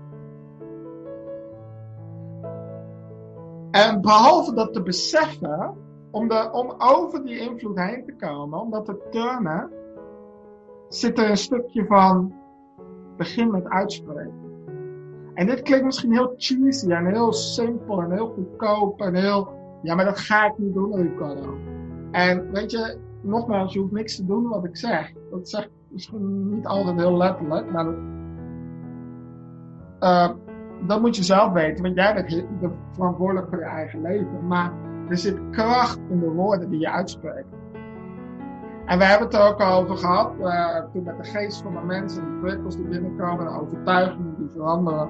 En 3.72 4.01
behalve 4.01 4.53
dat 4.53 4.74
te 4.74 4.82
beseffen, 4.82 5.75
om, 6.12 6.27
de, 6.27 6.50
om 6.51 6.74
over 6.77 7.24
die 7.24 7.39
invloed 7.39 7.79
heen 7.79 8.06
te 8.06 8.15
komen, 8.15 8.60
om 8.60 8.72
dat 8.72 8.86
te 8.86 9.08
turnen, 9.12 9.72
zit 10.89 11.20
er 11.20 11.29
een 11.29 11.38
stukje 11.38 11.86
van 11.86 12.34
begin 13.17 13.51
met 13.51 13.67
uitspreken. 13.67 14.46
En 15.34 15.46
dit 15.46 15.62
klinkt 15.62 15.86
misschien 15.86 16.12
heel 16.12 16.34
cheesy 16.38 16.91
en 16.91 17.06
heel 17.06 17.34
simpel 17.34 18.01
en 18.01 18.12
heel 18.12 18.27
goedkoop 18.27 19.01
en 19.01 19.15
heel, 19.15 19.50
ja, 19.82 19.96
maar 19.96 20.06
dat 20.06 20.20
ga 20.20 20.46
ik 20.46 20.58
niet 20.58 20.74
doen, 20.74 21.01
Ricardo. 21.01 21.58
En 22.12 22.51
weet 22.51 22.72
je, 22.72 22.98
nogmaals, 23.22 23.74
je 23.74 23.79
hoeft 23.79 23.91
niks 23.91 24.15
te 24.15 24.25
doen 24.25 24.48
wat 24.48 24.63
ik 24.63 24.77
zeg. 24.77 25.13
Dat 25.32 25.50
zeg 25.50 25.65
ik 25.65 25.72
misschien 25.91 26.50
niet 26.50 26.65
altijd 26.65 26.98
heel 26.98 27.17
letterlijk, 27.17 27.72
maar 27.72 27.86
dat, 27.86 27.96
uh, 30.00 30.29
dat 30.88 31.01
moet 31.01 31.15
je 31.15 31.24
zelf 31.24 31.51
weten, 31.53 31.84
want 31.84 31.96
jij 31.96 32.13
bent 32.13 32.74
verantwoordelijk 32.91 33.50
voor 33.50 33.60
je 33.60 33.65
eigen 33.65 34.01
leven. 34.01 34.48
Maar 34.48 34.72
er 35.10 35.17
zit 35.17 35.39
kracht 35.51 36.00
in 36.10 36.20
de 36.20 36.29
woorden 36.29 36.70
die 36.70 36.79
je 36.79 36.91
uitspreekt. 36.91 37.56
En 38.86 38.98
we 38.98 39.06
hebben 39.06 39.27
het 39.27 39.36
er 39.36 39.48
ook 39.48 39.62
al 39.62 39.82
over 39.82 39.98
gehad, 39.98 40.34
uh, 40.39 40.77
toen 40.94 41.03
met 41.03 41.17
de 41.17 41.29
geest 41.29 41.62
van 41.62 41.74
de 41.74 41.82
mensen, 41.86 42.24
de 42.24 42.39
prikkels 42.41 42.75
die 42.75 42.88
binnenkomen, 42.88 43.46
de 43.46 43.60
overtuigingen 43.62 44.36
die 44.38 44.50
veranderen. 44.50 45.10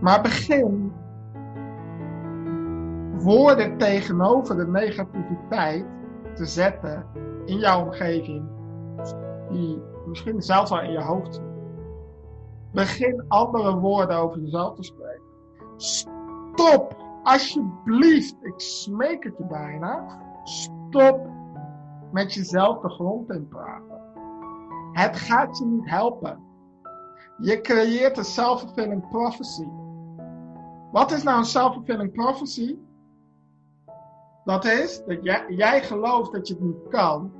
Maar 0.00 0.22
begin 0.22 0.92
woorden 3.12 3.76
tegenover 3.76 4.56
de 4.56 4.66
negativiteit 4.66 5.84
te 6.34 6.44
zetten 6.44 7.04
in 7.44 7.58
jouw 7.58 7.84
omgeving, 7.84 8.42
die 9.52 9.82
misschien 10.06 10.42
zelfs 10.42 10.70
al 10.70 10.80
in 10.80 10.90
je 10.90 11.02
hoofd. 11.02 11.40
Begin 12.72 13.24
andere 13.28 13.78
woorden 13.78 14.16
over 14.16 14.40
jezelf 14.40 14.74
te 14.74 14.82
spreken. 14.82 15.22
Stop, 15.76 16.96
alsjeblieft, 17.22 18.36
ik 18.40 18.60
smeek 18.60 19.24
het 19.24 19.38
je 19.38 19.44
bijna. 19.44 20.20
Stop 20.44 21.26
met 22.12 22.34
jezelf 22.34 22.80
de 22.80 22.88
grond 22.88 23.30
in 23.30 23.48
praten. 23.48 24.00
Het 24.92 25.16
gaat 25.16 25.58
je 25.58 25.64
niet 25.64 25.90
helpen. 25.90 26.38
Je 27.38 27.60
creëert 27.60 28.18
een 28.18 28.24
self-fulfilling 28.24 29.08
prophecy. 29.08 29.66
Wat 30.92 31.12
is 31.12 31.22
nou 31.22 31.38
een 31.38 31.44
self-fulfilling 31.44 32.12
prophecy? 32.12 32.78
Dat 34.44 34.64
is 34.64 35.02
dat 35.06 35.18
jij, 35.22 35.44
jij 35.48 35.82
gelooft 35.82 36.32
dat 36.32 36.48
je 36.48 36.54
het 36.54 36.62
niet 36.62 36.88
kan. 36.88 37.32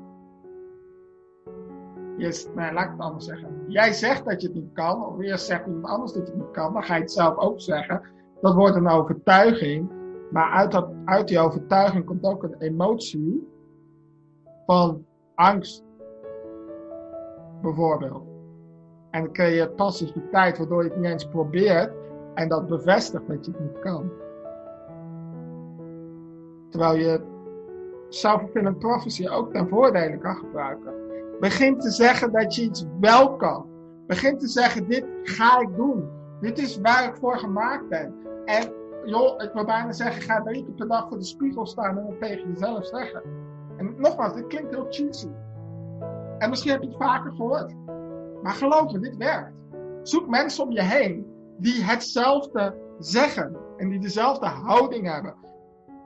Laat 2.55 2.85
ik 2.85 2.91
het 2.91 3.01
anders 3.01 3.25
zeggen. 3.25 3.65
Jij 3.69 3.93
zegt 3.93 4.25
dat 4.25 4.41
je 4.41 4.47
het 4.47 4.57
niet 4.57 4.73
kan, 4.73 5.07
of 5.07 5.21
eerst 5.21 5.47
zegt 5.47 5.67
iemand 5.67 5.87
anders 5.87 6.13
dat 6.13 6.27
je 6.27 6.33
het 6.33 6.43
niet 6.43 6.51
kan, 6.51 6.73
dan 6.73 6.83
ga 6.83 6.95
je 6.95 7.01
het 7.01 7.13
zelf 7.13 7.37
ook 7.37 7.61
zeggen. 7.61 8.03
dat 8.41 8.55
wordt 8.55 8.77
een 8.77 8.89
overtuiging. 8.89 9.91
Maar 10.31 10.51
uit, 10.51 10.73
dat, 10.73 10.89
uit 11.05 11.29
die 11.29 11.39
overtuiging 11.39 12.05
komt 12.05 12.25
ook 12.25 12.43
een 12.43 12.57
emotie 12.59 13.49
van 14.67 15.05
angst, 15.35 15.85
bijvoorbeeld. 17.63 18.23
En 19.11 19.33
dan 19.33 19.51
je 19.51 19.69
passiviteit, 19.69 20.59
waardoor 20.59 20.83
je 20.83 20.89
het 20.89 20.99
niet 20.99 21.11
eens 21.11 21.29
probeert 21.29 21.93
en 22.35 22.49
dat 22.49 22.67
bevestigt 22.67 23.29
dat 23.29 23.45
je 23.45 23.51
het 23.51 23.61
niet 23.61 23.79
kan. 23.79 24.11
Terwijl 26.71 26.97
je 26.97 27.21
self-fulfilling 28.09 28.79
prophecy 28.79 29.29
ook 29.29 29.53
ten 29.53 29.69
voordele 29.69 30.19
kan 30.19 30.37
gebruiken. 30.37 31.02
Begin 31.43 31.79
te 31.79 31.91
zeggen 31.91 32.33
dat 32.33 32.55
je 32.55 32.63
iets 32.63 32.85
wel 33.01 33.37
kan. 33.37 33.67
Begin 34.07 34.39
te 34.39 34.49
zeggen, 34.49 34.89
dit 34.89 35.05
ga 35.23 35.61
ik 35.61 35.77
doen. 35.77 36.09
Dit 36.41 36.59
is 36.59 36.81
waar 36.81 37.05
ik 37.05 37.17
voor 37.17 37.39
gemaakt 37.39 37.89
ben. 37.89 38.15
En 38.45 38.73
joh, 39.05 39.43
ik 39.43 39.51
wil 39.53 39.65
bijna 39.65 39.93
zeggen, 39.93 40.23
ga 40.23 40.43
drie 40.43 40.65
keer 40.65 40.75
per 40.75 40.89
dag 40.89 41.09
voor 41.09 41.19
de 41.19 41.25
spiegel 41.25 41.67
staan 41.67 41.99
en 41.99 42.07
het 42.07 42.21
tegen 42.21 42.53
jezelf 42.53 42.87
zeggen. 42.87 43.23
En 43.77 43.95
nogmaals, 43.99 44.35
dit 44.35 44.47
klinkt 44.47 44.75
heel 44.75 44.87
cheesy. 44.91 45.29
En 46.39 46.51
misschien 46.51 46.73
heb 46.73 46.83
je 46.83 46.89
het 46.89 46.97
vaker 46.97 47.33
gehoord. 47.33 47.75
Maar 48.43 48.55
geloof 48.55 48.93
me, 48.93 48.99
dit 48.99 49.17
werkt. 49.17 49.53
Zoek 50.03 50.29
mensen 50.29 50.65
om 50.65 50.71
je 50.71 50.83
heen 50.83 51.27
die 51.59 51.85
hetzelfde 51.85 52.75
zeggen 52.99 53.57
en 53.77 53.89
die 53.89 54.01
dezelfde 54.01 54.47
houding 54.47 55.13
hebben. 55.13 55.35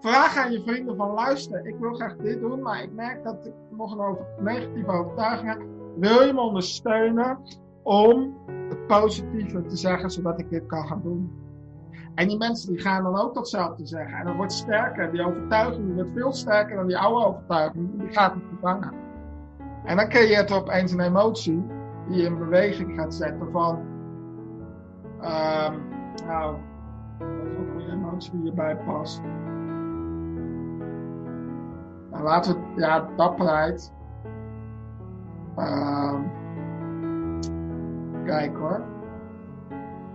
Vraag 0.00 0.36
aan 0.36 0.52
je 0.52 0.62
vrienden 0.62 0.96
van 0.96 1.10
luister, 1.10 1.66
ik 1.66 1.76
wil 1.78 1.94
graag 1.94 2.16
dit 2.16 2.40
doen, 2.40 2.62
maar 2.62 2.82
ik 2.82 2.92
merk 2.92 3.24
dat 3.24 3.46
ik 3.46 3.54
nog 3.70 3.92
een 3.92 4.00
over, 4.00 4.26
negatieve 4.40 4.90
overtuiging 4.90 5.48
heb. 5.48 5.62
Wil 5.96 6.22
je 6.22 6.32
me 6.32 6.40
ondersteunen 6.40 7.38
om 7.82 8.34
het 8.68 8.86
positieve 8.86 9.62
te 9.62 9.76
zeggen, 9.76 10.10
zodat 10.10 10.40
ik 10.40 10.50
dit 10.50 10.66
kan 10.66 10.86
gaan 10.86 11.00
doen? 11.02 11.44
En 12.14 12.28
die 12.28 12.38
mensen 12.38 12.72
die 12.72 12.80
gaan 12.80 13.02
dan 13.02 13.16
ook 13.16 13.34
datzelfde 13.34 13.86
zeggen. 13.86 14.18
En 14.18 14.24
dat 14.24 14.36
wordt 14.36 14.52
sterker. 14.52 15.12
Die 15.12 15.26
overtuiging 15.26 15.86
die 15.86 15.94
wordt 15.94 16.10
veel 16.14 16.32
sterker 16.32 16.76
dan 16.76 16.86
die 16.86 16.98
oude 16.98 17.26
overtuiging. 17.26 18.00
Die 18.00 18.12
gaat 18.12 18.34
het 18.34 18.42
vervangen. 18.48 18.92
En 19.84 19.96
dan 19.96 20.08
creëert 20.08 20.50
er 20.50 20.56
opeens 20.56 20.92
een 20.92 21.00
emotie 21.00 21.64
die 22.08 22.16
je 22.16 22.26
in 22.26 22.38
beweging 22.38 22.98
gaat 22.98 23.14
zetten 23.14 23.50
van... 23.52 23.78
ehm 25.20 25.74
nou, 26.26 26.56
dat 27.18 27.28
is 27.28 27.58
ook 27.58 27.80
een 27.80 27.90
emotie 27.90 28.30
die 28.30 28.40
hierbij 28.40 28.76
past. 28.76 29.20
Nou, 32.16 32.28
laten 32.28 32.54
we, 32.54 32.80
ja, 32.80 33.08
dapperheid. 33.16 33.92
Ehm 35.56 36.22
kijk 38.26 38.56
hoor. 38.56 38.84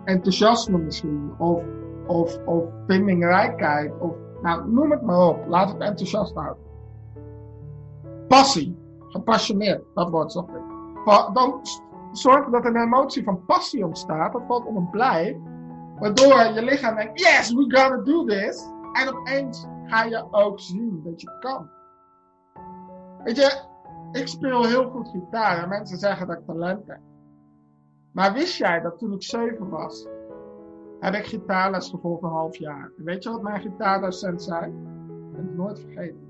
Enthousiasme 0.04 0.78
misschien. 0.78 1.34
Of, 1.38 1.64
of, 2.08 2.40
of 2.46 2.64
vindingrijkheid. 2.88 3.92
Of, 4.00 4.12
nou, 4.42 4.72
noem 4.72 4.92
het 4.92 5.02
maar 5.02 5.28
op. 5.28 5.48
Laat 5.48 5.70
het 5.70 5.82
enthousiast 5.82 6.36
houden. 6.36 6.64
Passie. 8.28 8.80
Gepassioneerd. 9.08 9.84
Dat 9.94 10.10
wordt 10.10 10.32
zo. 10.32 10.50
Dan 11.34 11.62
zorg 12.12 12.50
dat 12.50 12.66
er 12.66 12.76
een 12.76 12.82
emotie 12.82 13.24
van 13.24 13.46
passie 13.46 13.86
ontstaat. 13.86 14.34
Dat 14.34 14.42
valt 14.48 14.66
onder 14.66 14.84
blij. 14.92 15.42
Waardoor 16.00 16.54
je 16.54 16.64
lichaam 16.64 16.96
denkt, 16.96 17.20
yes, 17.20 17.54
we 17.54 17.62
gotta 17.62 17.98
do 17.98 18.26
this. 18.26 18.70
En 18.94 19.16
opeens 19.16 19.68
ga 19.86 20.04
je 20.04 20.28
ook 20.32 20.60
zien 20.60 21.02
dat 21.04 21.22
je 21.22 21.38
kan. 21.40 21.70
Weet 23.24 23.36
je, 23.36 23.70
ik 24.12 24.28
speel 24.28 24.66
heel 24.66 24.90
goed 24.90 25.08
gitaar 25.08 25.64
en 25.64 25.70
mensen 25.70 25.98
zeggen 25.98 26.28
dat 26.28 26.38
ik 26.38 26.46
talent 26.46 26.88
heb. 26.88 27.00
Maar 28.12 28.34
wist 28.34 28.58
jij 28.58 28.82
dat 28.82 28.98
toen 28.98 29.14
ik 29.14 29.24
zeven 29.24 29.70
was, 29.70 30.08
heb 31.00 31.14
ik 31.14 31.26
gitaarles 31.26 31.90
gevolgd 31.90 32.24
een 32.24 32.30
half 32.30 32.58
jaar. 32.58 32.92
En 32.98 33.04
weet 33.04 33.24
je 33.24 33.30
wat 33.30 33.42
mijn 33.42 33.62
gitaardocent 33.62 34.44
zei? 34.44 34.66
Ik 34.66 35.32
ben 35.32 35.46
het 35.46 35.56
nooit 35.56 35.80
vergeten. 35.80 36.30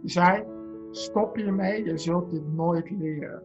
Die 0.00 0.10
zei, 0.10 0.44
stop 0.90 1.36
hiermee, 1.36 1.84
je 1.84 1.98
zult 1.98 2.30
dit 2.30 2.54
nooit 2.54 2.90
leren. 2.90 3.42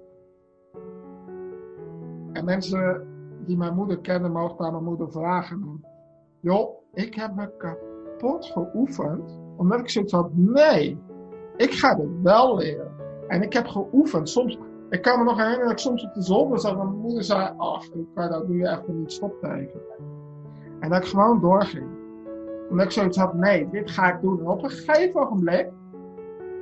En 2.34 2.46
mensen 2.46 3.08
die 3.46 3.58
mijn 3.58 3.76
moeder 3.76 4.00
kennen, 4.00 4.32
mogen 4.32 4.66
aan 4.66 4.72
mijn 4.72 4.84
moeder 4.84 5.12
vragen. 5.12 5.86
Joh, 6.40 6.70
ik 6.94 7.16
heb 7.16 7.36
me 7.36 7.58
kapot 7.58 8.46
geoefend, 8.46 9.40
omdat 9.58 9.80
ik 9.80 9.90
zoiets 9.90 10.14
had, 10.14 10.34
nee, 10.34 11.00
ik 11.62 11.74
ga 11.74 11.96
dit 11.96 12.22
wel 12.24 12.58
leren. 12.58 12.92
En 13.28 13.42
ik 13.42 13.54
heb 13.54 13.68
geoefend. 13.68 14.30
Soms, 14.30 14.58
ik 14.90 15.02
kan 15.02 15.20
me 15.20 15.24
nog 15.24 15.38
herinneren 15.38 15.68
dat 15.68 15.72
ik 15.72 15.78
soms 15.78 16.04
op 16.04 16.14
de 16.14 16.22
zolder 16.22 16.60
zat 16.60 16.72
en 16.72 16.78
mijn 16.78 17.00
moeder 17.00 17.24
zei, 17.24 17.54
ach, 17.58 17.86
ik 17.86 18.06
kan 18.14 18.30
dat 18.30 18.48
nu 18.48 18.64
echt 18.64 18.88
niet 18.88 19.12
stopteken. 19.12 19.82
En 20.80 20.90
dat 20.90 21.04
ik 21.04 21.10
gewoon 21.10 21.40
doorging. 21.40 21.88
Omdat 22.70 22.86
ik 22.86 22.92
zoiets 22.92 23.18
had, 23.18 23.34
nee, 23.34 23.70
dit 23.70 23.92
ga 23.92 24.14
ik 24.14 24.22
doen. 24.22 24.40
En 24.40 24.48
op 24.48 24.64
een 24.64 24.70
gegeven 24.70 25.22
ogenblik 25.22 25.70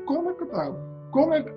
kon 0.05 0.29
ik 0.29 0.39
het 0.39 0.51
ook. 0.51 0.75
Kon 1.09 1.33
ik, 1.33 1.53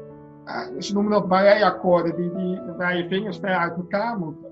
uh, 0.46 0.80
ze 0.80 0.92
noemen 0.92 1.12
dat 1.12 1.28
barré-akkoorden, 1.28 2.16
die, 2.16 2.32
die, 2.32 2.60
waar 2.76 2.96
je 2.96 3.08
vingers 3.08 3.38
ver 3.38 3.56
uit 3.56 3.76
elkaar 3.76 4.18
moeten. 4.18 4.50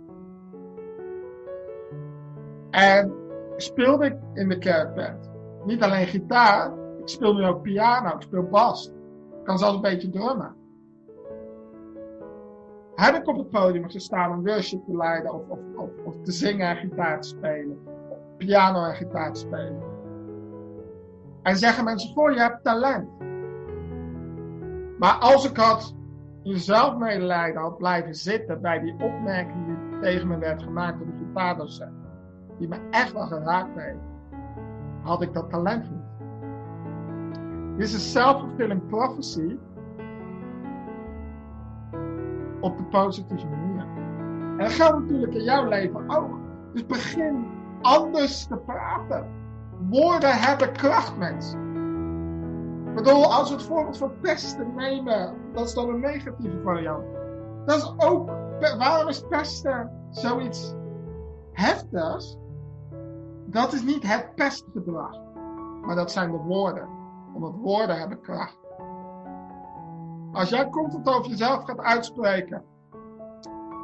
En 2.71 3.13
speelde 3.57 4.07
ik 4.07 4.17
in 4.35 4.49
de 4.49 4.59
kerkband. 4.59 5.31
Niet 5.65 5.83
alleen 5.83 6.07
gitaar, 6.07 6.73
ik 7.11 7.17
speel 7.17 7.35
nu 7.35 7.45
ook 7.45 7.63
piano, 7.63 8.09
ik 8.09 8.23
speel 8.23 8.49
bas. 8.49 8.87
Ik 9.39 9.45
kan 9.45 9.59
zelfs 9.59 9.75
een 9.75 9.81
beetje 9.81 10.11
drummen. 10.11 10.55
Heb 12.95 13.15
ik 13.15 13.29
op 13.29 13.37
het 13.37 13.49
podium 13.49 13.91
gestaan 13.91 14.31
om 14.31 14.45
worship 14.45 14.85
te 14.85 14.97
leiden 14.97 15.35
of, 15.35 15.43
of, 15.49 15.89
of, 16.05 16.15
te 16.23 16.33
zingen 16.33 16.69
en 16.69 16.77
gitaar 16.77 17.21
te 17.21 17.29
spelen. 17.29 17.79
Piano 18.37 18.85
en 18.85 18.95
gitaar 18.95 19.33
te 19.33 19.41
spelen. 19.41 19.83
En 21.43 21.57
zeggen 21.57 21.85
mensen, 21.85 22.15
voor 22.15 22.33
je 22.33 22.41
hebt 22.41 22.65
talent. 22.65 23.09
Maar 24.99 25.15
als 25.15 25.51
ik 25.51 25.57
had 25.57 25.95
jezelf 26.43 26.97
medelijden 26.97 27.61
had 27.61 27.77
blijven 27.77 28.15
zitten 28.15 28.61
bij 28.61 28.79
die 28.79 28.93
opmerking 28.93 29.67
die 29.67 29.99
tegen 30.01 30.29
me 30.29 30.39
werd 30.39 30.63
gemaakt 30.63 30.99
door 30.99 31.07
de 31.07 31.25
gitaardocent. 31.27 31.95
Die 32.59 32.69
me 32.69 32.79
echt 32.91 33.13
wel 33.13 33.27
geraakt 33.27 33.75
heeft. 33.75 33.99
Had 35.03 35.23
ik 35.23 35.33
dat 35.33 35.51
talent 35.51 35.91
niet. 35.91 36.00
Dit 37.81 37.93
is 37.93 38.13
self-fulfilling 38.13 38.87
prophecy 38.87 39.57
op 42.61 42.77
de 42.77 42.85
positieve 42.85 43.47
manier. 43.47 43.87
En 44.59 44.59
dat 44.59 44.73
geldt 44.73 45.01
natuurlijk 45.01 45.35
in 45.35 45.43
jouw 45.43 45.69
leven 45.69 46.11
ook. 46.11 46.39
Dus 46.73 46.87
begin 46.87 47.47
anders 47.81 48.47
te 48.47 48.57
praten. 48.57 49.27
Woorden 49.89 50.31
hebben 50.31 50.73
kracht, 50.73 51.17
mensen. 51.17 51.59
Ik 52.87 52.95
bedoel, 52.95 53.33
als 53.33 53.49
we 53.49 53.55
het 53.55 53.65
voorbeeld 53.65 53.99
van 53.99 54.13
pesten 54.21 54.75
nemen, 54.75 55.35
dat 55.53 55.67
is 55.67 55.75
dan 55.75 55.89
een 55.89 56.01
negatieve 56.01 56.61
variant. 56.63 57.05
Dat 57.67 57.77
is 57.77 58.07
ook, 58.07 58.31
waarom 58.79 59.09
is 59.09 59.27
pesten 59.29 59.91
zoiets 60.11 60.75
heftigs? 61.53 62.39
Dat 63.47 63.73
is 63.73 63.83
niet 63.83 64.03
het 64.03 64.35
pestgedrag, 64.35 65.17
maar 65.83 65.97
dat 65.97 66.13
zijn 66.13 66.31
de 66.31 66.39
woorden. 66.39 67.00
Omdat 67.35 67.55
woorden 67.55 67.99
hebben 67.99 68.21
kracht. 68.21 68.59
Als 70.33 70.49
jij 70.49 70.69
constant 70.69 71.09
over 71.09 71.31
jezelf 71.31 71.65
gaat 71.65 71.81
uitspreken. 71.81 72.65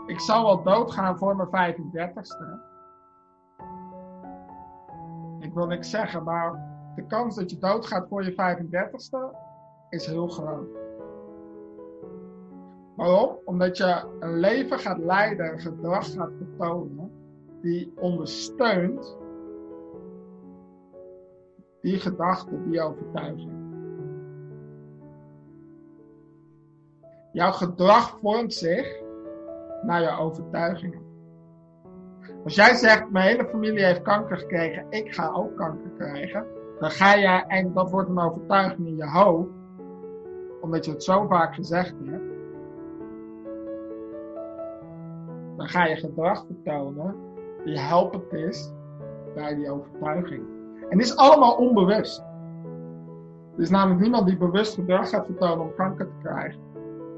Ik 0.06 0.20
zou 0.20 0.44
wel 0.44 0.62
doodgaan 0.62 1.18
voor 1.18 1.36
mijn 1.36 1.74
35ste. 1.74 2.74
Ik 5.38 5.54
wil 5.54 5.66
niks 5.66 5.90
zeggen, 5.90 6.22
maar 6.22 6.74
de 6.94 7.06
kans 7.06 7.36
dat 7.36 7.50
je 7.50 7.58
doodgaat 7.58 8.08
voor 8.08 8.24
je 8.24 8.32
35ste 8.32 9.36
is 9.88 10.06
heel 10.06 10.28
groot. 10.28 10.68
Waarom? 12.96 13.38
Omdat 13.44 13.76
je 13.76 14.04
een 14.20 14.38
leven 14.38 14.78
gaat 14.78 14.98
leiden, 14.98 15.52
een 15.52 15.60
gedrag 15.60 16.12
gaat 16.12 16.30
vertonen, 16.38 17.10
die 17.62 17.92
ondersteunt 17.96 19.16
die 21.86 21.98
gedachte, 21.98 22.62
die 22.68 22.80
overtuiging. 22.80 23.50
Jouw 27.32 27.52
gedrag 27.52 28.18
vormt 28.18 28.54
zich 28.54 29.02
naar 29.82 30.02
je 30.02 30.10
overtuigingen. 30.10 31.00
Als 32.44 32.54
jij 32.54 32.74
zegt, 32.74 33.10
mijn 33.10 33.26
hele 33.26 33.48
familie 33.48 33.84
heeft 33.84 34.02
kanker 34.02 34.38
gekregen, 34.38 34.86
ik 34.90 35.14
ga 35.14 35.32
ook 35.32 35.56
kanker 35.56 35.90
krijgen, 35.90 36.46
dan 36.78 36.90
ga 36.90 37.14
je, 37.14 37.44
en 37.46 37.72
dat 37.72 37.90
wordt 37.90 38.08
een 38.08 38.18
overtuiging 38.18 38.86
in 38.86 38.96
je 38.96 39.08
hoofd, 39.08 39.50
omdat 40.60 40.84
je 40.84 40.90
het 40.90 41.02
zo 41.02 41.26
vaak 41.26 41.54
gezegd 41.54 41.94
hebt, 42.04 42.34
dan 45.56 45.68
ga 45.68 45.86
je 45.86 45.96
gedrag 45.96 46.46
vertonen 46.46 47.16
die 47.64 47.78
helpend 47.78 48.32
is 48.32 48.72
bij 49.34 49.54
die 49.54 49.70
overtuiging. 49.70 50.55
En 50.88 50.98
dit 50.98 51.06
is 51.06 51.16
allemaal 51.16 51.56
onbewust. 51.56 52.24
Er 53.56 53.62
is 53.62 53.70
namelijk 53.70 54.00
niemand 54.00 54.26
die 54.26 54.36
bewust 54.36 54.74
gedrag 54.74 55.08
gaat 55.08 55.26
vertonen 55.26 55.60
om 55.60 55.74
kanker 55.74 56.06
te 56.06 56.14
krijgen. 56.22 56.60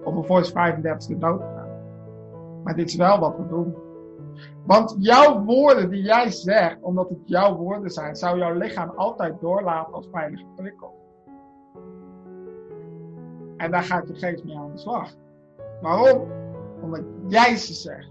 Of 0.05 0.27
voor 0.27 0.45
zijn 0.45 0.83
35e 0.83 1.19
dood 1.19 1.41
te 1.41 1.47
gaan. 1.57 1.69
Maar 2.65 2.75
dit 2.75 2.89
is 2.89 2.97
wel 2.97 3.19
wat 3.19 3.37
we 3.37 3.47
doen. 3.49 3.75
Want 4.67 4.97
jouw 4.99 5.45
woorden 5.45 5.91
die 5.91 6.03
jij 6.03 6.31
zegt, 6.31 6.81
omdat 6.81 7.09
het 7.09 7.19
jouw 7.25 7.57
woorden 7.57 7.91
zijn, 7.91 8.17
zou 8.17 8.39
jouw 8.39 8.55
lichaam 8.55 8.93
altijd 8.97 9.41
doorlaten 9.41 9.93
als 9.93 10.09
veilige 10.13 10.45
prikkel. 10.57 10.95
En 13.57 13.71
daar 13.71 13.83
gaat 13.83 14.09
je 14.09 14.15
geest 14.15 14.45
mee 14.45 14.57
aan 14.57 14.73
de 14.73 14.79
slag. 14.79 15.11
Waarom? 15.81 16.29
Omdat 16.83 17.03
jij 17.27 17.57
ze 17.57 17.73
zegt. 17.75 18.11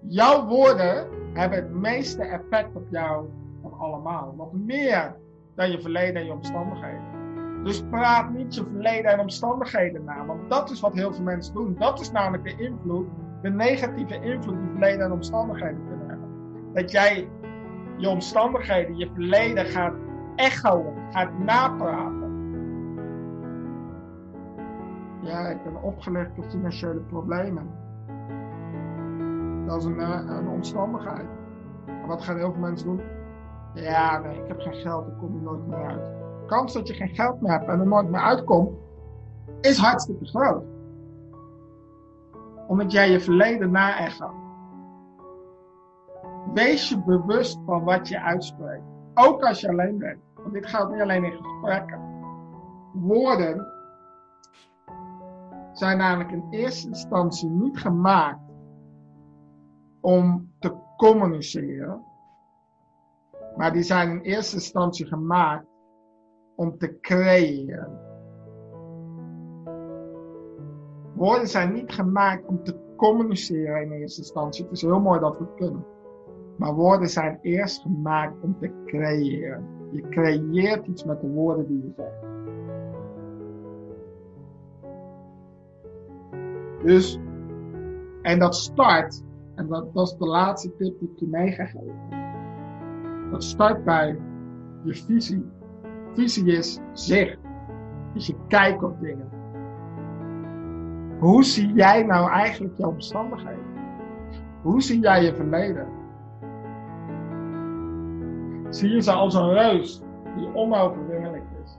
Jouw 0.00 0.46
woorden 0.46 1.06
hebben 1.32 1.58
het 1.58 1.70
meeste 1.70 2.22
effect 2.22 2.76
op 2.76 2.86
jou 2.90 3.26
van 3.26 3.49
allemaal. 3.80 4.34
Nog 4.36 4.52
meer 4.52 5.16
dan 5.54 5.70
je 5.70 5.80
verleden 5.80 6.20
en 6.20 6.26
je 6.26 6.32
omstandigheden. 6.32 7.18
Dus 7.64 7.82
praat 7.90 8.30
niet 8.30 8.54
je 8.54 8.64
verleden 8.64 9.10
en 9.10 9.20
omstandigheden 9.20 10.04
na. 10.04 10.26
Want 10.26 10.50
dat 10.50 10.70
is 10.70 10.80
wat 10.80 10.94
heel 10.94 11.12
veel 11.12 11.24
mensen 11.24 11.54
doen. 11.54 11.76
Dat 11.78 12.00
is 12.00 12.10
namelijk 12.10 12.44
de 12.44 12.64
invloed, 12.64 13.08
de 13.42 13.50
negatieve 13.50 14.14
invloed 14.14 14.58
die 14.58 14.70
verleden 14.70 15.04
en 15.04 15.12
omstandigheden 15.12 15.86
kunnen 15.88 16.08
hebben. 16.08 16.28
Dat 16.72 16.90
jij 16.90 17.28
je 17.96 18.08
omstandigheden, 18.08 18.96
je 18.96 19.10
verleden 19.14 19.66
gaat 19.66 19.94
echoen, 20.36 20.94
gaat 21.10 21.38
napraten. 21.38 22.28
Ja, 25.22 25.48
ik 25.48 25.64
ben 25.64 25.82
opgelegd 25.82 26.36
door 26.36 26.44
financiële 26.44 27.00
problemen. 27.00 27.70
Dat 29.66 29.76
is 29.76 29.84
een, 29.84 30.00
eh, 30.00 30.20
een 30.28 30.48
omstandigheid. 30.48 31.28
Maar 31.86 32.06
wat 32.06 32.22
gaan 32.22 32.36
heel 32.36 32.52
veel 32.52 32.60
mensen 32.60 32.86
doen? 32.86 33.00
Ja, 33.74 34.18
nee, 34.18 34.42
ik 34.42 34.48
heb 34.48 34.60
geen 34.60 34.74
geld, 34.74 35.06
ik 35.06 35.18
kom 35.18 35.36
er 35.36 35.42
nooit 35.42 35.66
meer 35.66 35.86
uit. 35.86 36.04
De 36.40 36.46
kans 36.46 36.72
dat 36.72 36.88
je 36.88 36.94
geen 36.94 37.14
geld 37.14 37.40
meer 37.40 37.52
hebt 37.52 37.68
en 37.68 37.80
er 37.80 37.86
nooit 37.86 38.10
meer 38.10 38.20
uitkomt, 38.20 38.70
is 39.60 39.78
hartstikke 39.78 40.24
groot. 40.26 40.64
Omdat 42.66 42.92
jij 42.92 43.10
je 43.10 43.20
verleden 43.20 43.70
na-echoot. 43.70 44.34
Wees 46.54 46.88
je 46.88 47.02
bewust 47.02 47.58
van 47.66 47.84
wat 47.84 48.08
je 48.08 48.20
uitspreekt. 48.20 48.84
Ook 49.14 49.42
als 49.42 49.60
je 49.60 49.68
alleen 49.68 49.98
bent. 49.98 50.18
Want 50.34 50.52
dit 50.52 50.66
geldt 50.66 50.92
niet 50.92 51.00
alleen 51.00 51.24
in 51.24 51.32
gesprekken. 51.32 52.00
Woorden 52.92 53.66
zijn 55.72 55.98
namelijk 55.98 56.30
in 56.30 56.46
eerste 56.50 56.88
instantie 56.88 57.48
niet 57.48 57.78
gemaakt 57.78 58.40
om 60.00 60.50
te 60.58 60.74
communiceren. 60.96 62.04
Maar 63.56 63.72
die 63.72 63.82
zijn 63.82 64.10
in 64.10 64.20
eerste 64.20 64.54
instantie 64.54 65.06
gemaakt 65.06 65.66
om 66.56 66.78
te 66.78 67.00
creëren. 67.00 67.98
Woorden 71.14 71.48
zijn 71.48 71.72
niet 71.72 71.92
gemaakt 71.92 72.46
om 72.46 72.64
te 72.64 72.76
communiceren 72.96 73.82
in 73.82 73.92
eerste 73.92 74.20
instantie. 74.20 74.64
Het 74.64 74.72
is 74.72 74.82
heel 74.82 75.00
mooi 75.00 75.20
dat 75.20 75.38
we 75.38 75.54
kunnen. 75.56 75.84
Maar 76.56 76.74
woorden 76.74 77.08
zijn 77.08 77.38
eerst 77.42 77.80
gemaakt 77.80 78.34
om 78.42 78.56
te 78.58 78.70
creëren. 78.86 79.64
Je 79.90 80.08
creëert 80.08 80.86
iets 80.86 81.04
met 81.04 81.20
de 81.20 81.28
woorden 81.28 81.66
die 81.66 81.82
je 81.82 81.92
zegt. 81.96 82.28
Dus, 86.84 87.20
en 88.22 88.38
dat 88.38 88.54
start, 88.54 89.22
en 89.54 89.66
dat, 89.66 89.86
is 89.94 90.16
de 90.16 90.26
laatste 90.26 90.76
tip 90.76 90.98
die 90.98 91.10
ik 91.12 91.18
je 91.18 91.26
mee 91.26 91.52
ga 91.52 91.64
geven. 91.64 92.29
Dat 93.30 93.44
start 93.44 93.84
bij 93.84 94.18
je 94.82 94.94
visie. 94.94 95.50
Visie 96.14 96.56
is 96.56 96.80
zicht. 96.92 97.38
Is 98.14 98.26
je 98.26 98.34
kijk 98.48 98.82
op 98.82 99.00
dingen. 99.00 99.28
Hoe 101.18 101.44
zie 101.44 101.72
jij 101.72 102.02
nou 102.02 102.30
eigenlijk 102.30 102.76
jouw 102.76 102.90
omstandigheden? 102.90 103.64
Hoe 104.62 104.82
zie 104.82 105.00
jij 105.00 105.24
je 105.24 105.34
verleden? 105.34 105.86
Zie 108.68 108.90
je 108.90 109.00
ze 109.00 109.12
als 109.12 109.34
een 109.34 109.52
reus 109.52 110.02
die 110.36 110.54
onoverwinnelijk 110.54 111.44
is? 111.64 111.78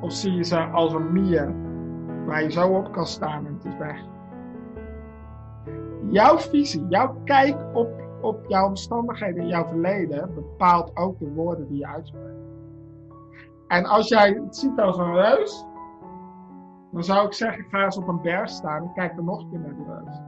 Of 0.00 0.12
zie 0.12 0.32
je 0.32 0.44
ze 0.44 0.58
als 0.58 0.92
een 0.92 1.12
mier 1.12 1.54
waar 2.26 2.42
je 2.42 2.50
zo 2.50 2.68
op 2.68 2.92
kan 2.92 3.06
staan 3.06 3.46
en 3.46 3.54
het 3.54 3.64
is 3.64 3.76
weg? 3.78 4.00
Jouw 6.08 6.38
visie, 6.38 6.86
jouw 6.88 7.14
kijk 7.24 7.56
op, 7.72 8.09
op 8.20 8.44
jouw 8.48 8.66
omstandigheden 8.66 9.42
in 9.42 9.48
jouw 9.48 9.66
verleden 9.66 10.34
bepaalt 10.34 10.96
ook 10.96 11.18
de 11.18 11.32
woorden 11.32 11.68
die 11.68 11.78
je 11.78 11.86
uitspreekt. 11.86 12.48
En 13.68 13.84
als 13.84 14.08
jij 14.08 14.30
het 14.30 14.56
ziet 14.56 14.80
als 14.80 14.98
een 14.98 15.14
reus, 15.14 15.66
dan 16.92 17.04
zou 17.04 17.26
ik 17.26 17.32
zeggen, 17.32 17.64
ga 17.64 17.84
eens 17.84 17.96
op 17.96 18.08
een 18.08 18.20
berg 18.20 18.48
staan 18.48 18.82
en 18.82 18.92
kijk 18.92 19.16
er 19.16 19.24
nog 19.24 19.40
een 19.40 19.50
keer 19.50 19.60
naar 19.60 19.74
die 19.74 19.86
reus. 19.86 20.20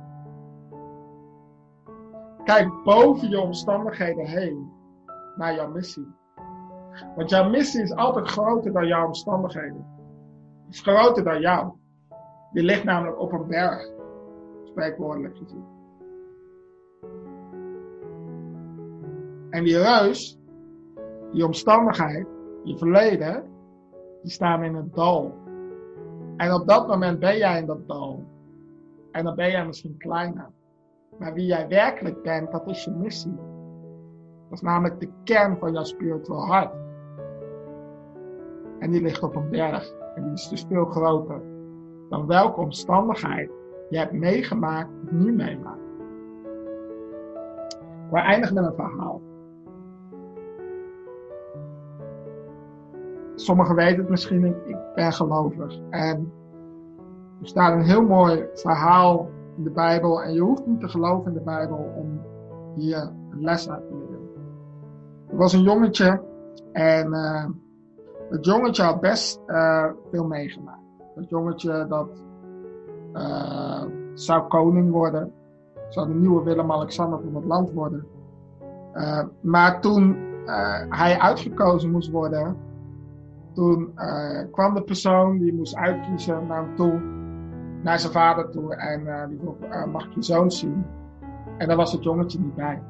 Kijk 2.45 2.83
boven 2.85 3.29
je 3.29 3.41
omstandigheden 3.41 4.27
heen 4.27 4.73
naar 5.37 5.55
jouw 5.55 5.69
missie. 5.69 6.07
Want 7.17 7.31
jouw 7.31 7.49
missie 7.49 7.83
is 7.83 7.95
altijd 7.95 8.29
groter 8.29 8.73
dan 8.73 8.87
jouw 8.87 9.07
omstandigheden. 9.07 9.87
Het 10.65 10.75
is 10.75 10.81
groter 10.81 11.25
dan 11.25 11.41
jou. 11.41 11.73
Je 12.53 12.63
ligt 12.63 12.85
namelijk 12.85 13.21
op 13.21 13.33
een 13.33 13.47
berg, 13.47 13.91
spreekwoordelijk 14.65 15.37
gezien. 15.37 15.82
En 19.53 19.65
die 19.65 19.79
reus, 19.79 20.39
die 21.33 21.45
omstandigheid, 21.45 22.27
je 22.65 22.79
verleden, 22.79 23.45
die 24.23 24.31
staan 24.31 24.65
in 24.65 24.75
het 24.75 24.95
dal. 24.95 25.35
En 26.37 26.53
op 26.53 26.69
dat 26.69 26.87
moment 26.87 27.19
ben 27.19 27.37
jij 27.37 27.59
in 27.59 27.67
dat 27.67 27.89
dal. 27.89 28.25
En 29.11 29.25
dan 29.25 29.35
ben 29.35 29.51
jij 29.51 29.67
misschien 29.67 29.97
kleiner. 29.97 30.51
Maar 31.19 31.35
wie 31.35 31.47
jij 31.47 31.69
werkelijk 31.69 32.23
bent, 32.23 32.53
dat 32.53 32.69
is 32.69 32.85
je 32.85 32.91
missie. 32.91 33.37
Dat 34.49 34.59
is 34.59 34.61
namelijk 34.61 35.01
de 35.01 35.09
kern 35.25 35.57
van 35.59 35.73
jouw 35.73 35.85
spiritual 35.85 36.47
hart. 36.47 36.75
En 38.79 38.91
die 38.91 39.03
ligt 39.03 39.23
op 39.23 39.37
een 39.37 39.51
berg. 39.51 39.93
En 40.15 40.23
die 40.23 40.33
is 40.33 40.49
dus 40.49 40.65
veel 40.69 40.85
groter 40.85 41.41
dan 42.13 42.27
welke 42.27 42.61
omstandigheid 42.61 43.51
je 43.91 43.99
hebt 43.99 44.13
meegemaakt 44.13 44.91
nu 45.11 45.33
meemaakt. 45.33 45.81
We 48.11 48.19
eindigen 48.19 48.55
met 48.55 48.65
een 48.65 48.75
verhaal. 48.75 49.21
Sommigen 53.35 53.75
weten 53.75 53.99
het 53.99 54.09
misschien, 54.09 54.45
ik, 54.45 54.77
ben 54.95 55.13
gelovig. 55.13 55.79
En 55.91 56.33
er 57.41 57.47
staat 57.47 57.73
een 57.73 57.85
heel 57.85 58.03
mooi 58.03 58.47
verhaal 58.55 59.31
in 59.57 59.65
de 59.65 59.71
Bijbel. 59.71 60.23
En 60.23 60.33
je 60.33 60.41
hoeft 60.41 60.67
niet 60.67 60.81
te 60.81 60.89
geloven 60.89 61.27
in 61.27 61.39
de 61.39 61.45
Bijbel 61.45 61.93
om 61.97 62.21
hier 62.77 63.11
een 63.31 63.41
les 63.41 63.71
uit 63.71 63.87
te 63.89 63.95
leren. 63.95 64.29
Er 65.29 65.37
was 65.37 65.53
een 65.53 65.63
jongetje 65.63 66.23
en 66.73 67.09
uh, 67.09 67.45
het 68.31 68.45
jongetje 68.45 68.83
had 68.83 69.01
best 69.01 69.41
uh, 69.47 69.87
veel 70.11 70.27
meegemaakt. 70.27 70.81
Dat 71.15 71.29
jongetje 71.29 71.87
dat 71.89 72.09
uh, 73.15 73.83
zou 74.15 74.43
koning 74.49 74.91
worden. 74.91 75.33
Zou 75.89 76.09
de 76.09 76.15
nieuwe 76.15 76.43
Willem-Alexander 76.43 77.21
van 77.21 77.35
het 77.35 77.45
land 77.45 77.73
worden. 77.73 78.07
maar 79.41 79.81
toen 79.81 80.17
hij 80.89 81.19
uitgekozen 81.19 81.91
moest 81.91 82.11
worden, 82.11 82.57
toen 83.53 83.95
kwam 84.51 84.75
de 84.75 84.83
persoon 84.83 85.39
die 85.39 85.55
moest 85.55 85.77
uitkiezen 85.77 86.47
naar 86.47 86.63
hem 86.65 86.75
toe 86.77 87.21
naar 87.83 87.99
zijn 87.99 88.13
vader 88.13 88.51
toe 88.51 88.75
en 88.75 89.01
uh, 89.01 89.27
die 89.29 89.39
vroeg, 89.39 89.57
uh, 89.63 89.85
mag 89.85 90.07
ik 90.07 90.13
je 90.13 90.23
zoon 90.23 90.51
zien? 90.51 90.85
En 91.59 91.69
daar 91.69 91.77
was 91.77 91.93
het 91.93 92.03
jongetje 92.03 92.39
niet 92.41 92.55
bij. 92.55 92.83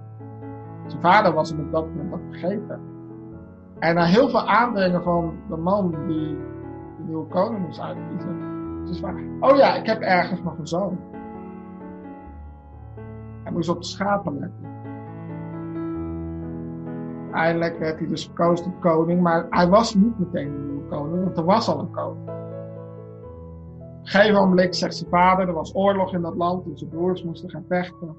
Zijn 0.87 1.03
vader 1.03 1.33
was 1.33 1.51
hem 1.51 1.61
op 1.61 1.73
dat 1.73 1.87
moment 1.87 2.11
wat 2.11 2.21
vergeten. 2.31 2.81
En 3.79 3.95
na 3.95 4.05
heel 4.05 4.29
veel 4.29 4.49
aandringen 4.49 5.03
van 5.03 5.35
de 5.49 5.57
man 5.57 5.91
die 6.07 6.37
de 6.97 7.03
nieuwe 7.07 7.27
koning 7.27 7.67
moest 7.67 7.81
uitkiezen. 7.81 8.51
Dus 8.85 9.01
waar, 9.01 9.15
oh 9.41 9.57
ja, 9.57 9.75
ik 9.75 9.87
heb 9.87 10.01
ergens 10.01 10.43
nog 10.43 10.59
een 10.59 10.67
zoon. 10.67 10.99
Hij 13.43 13.53
moest 13.53 13.69
op 13.69 13.81
de 13.81 13.87
schapen 13.87 14.39
letten. 14.39 14.72
Eindelijk 17.33 17.79
werd 17.79 17.99
hij 17.99 18.09
dus 18.09 18.25
gekozen 18.25 18.65
tot 18.65 18.79
koning, 18.81 19.21
maar 19.21 19.47
hij 19.51 19.69
was 19.69 19.95
niet 19.95 20.19
meteen 20.19 20.53
de 20.53 20.59
nieuwe 20.59 20.89
koning, 20.89 21.25
want 21.25 21.37
er 21.37 21.45
was 21.45 21.69
al 21.69 21.79
een 21.79 21.91
koning. 21.91 22.29
Op 24.03 24.09
een 24.13 24.35
moment 24.35 24.77
zegt 24.77 24.97
zijn 24.97 25.11
vader, 25.11 25.49
er 25.49 25.55
was 25.55 25.75
oorlog 25.75 26.15
in 26.15 26.23
dat 26.23 26.37
land 26.37 26.65
en 26.67 26.79
zijn 26.79 26.91
broers 26.91 27.25
moesten 27.25 27.51
gaan 27.51 27.65
vechten. 27.69 28.17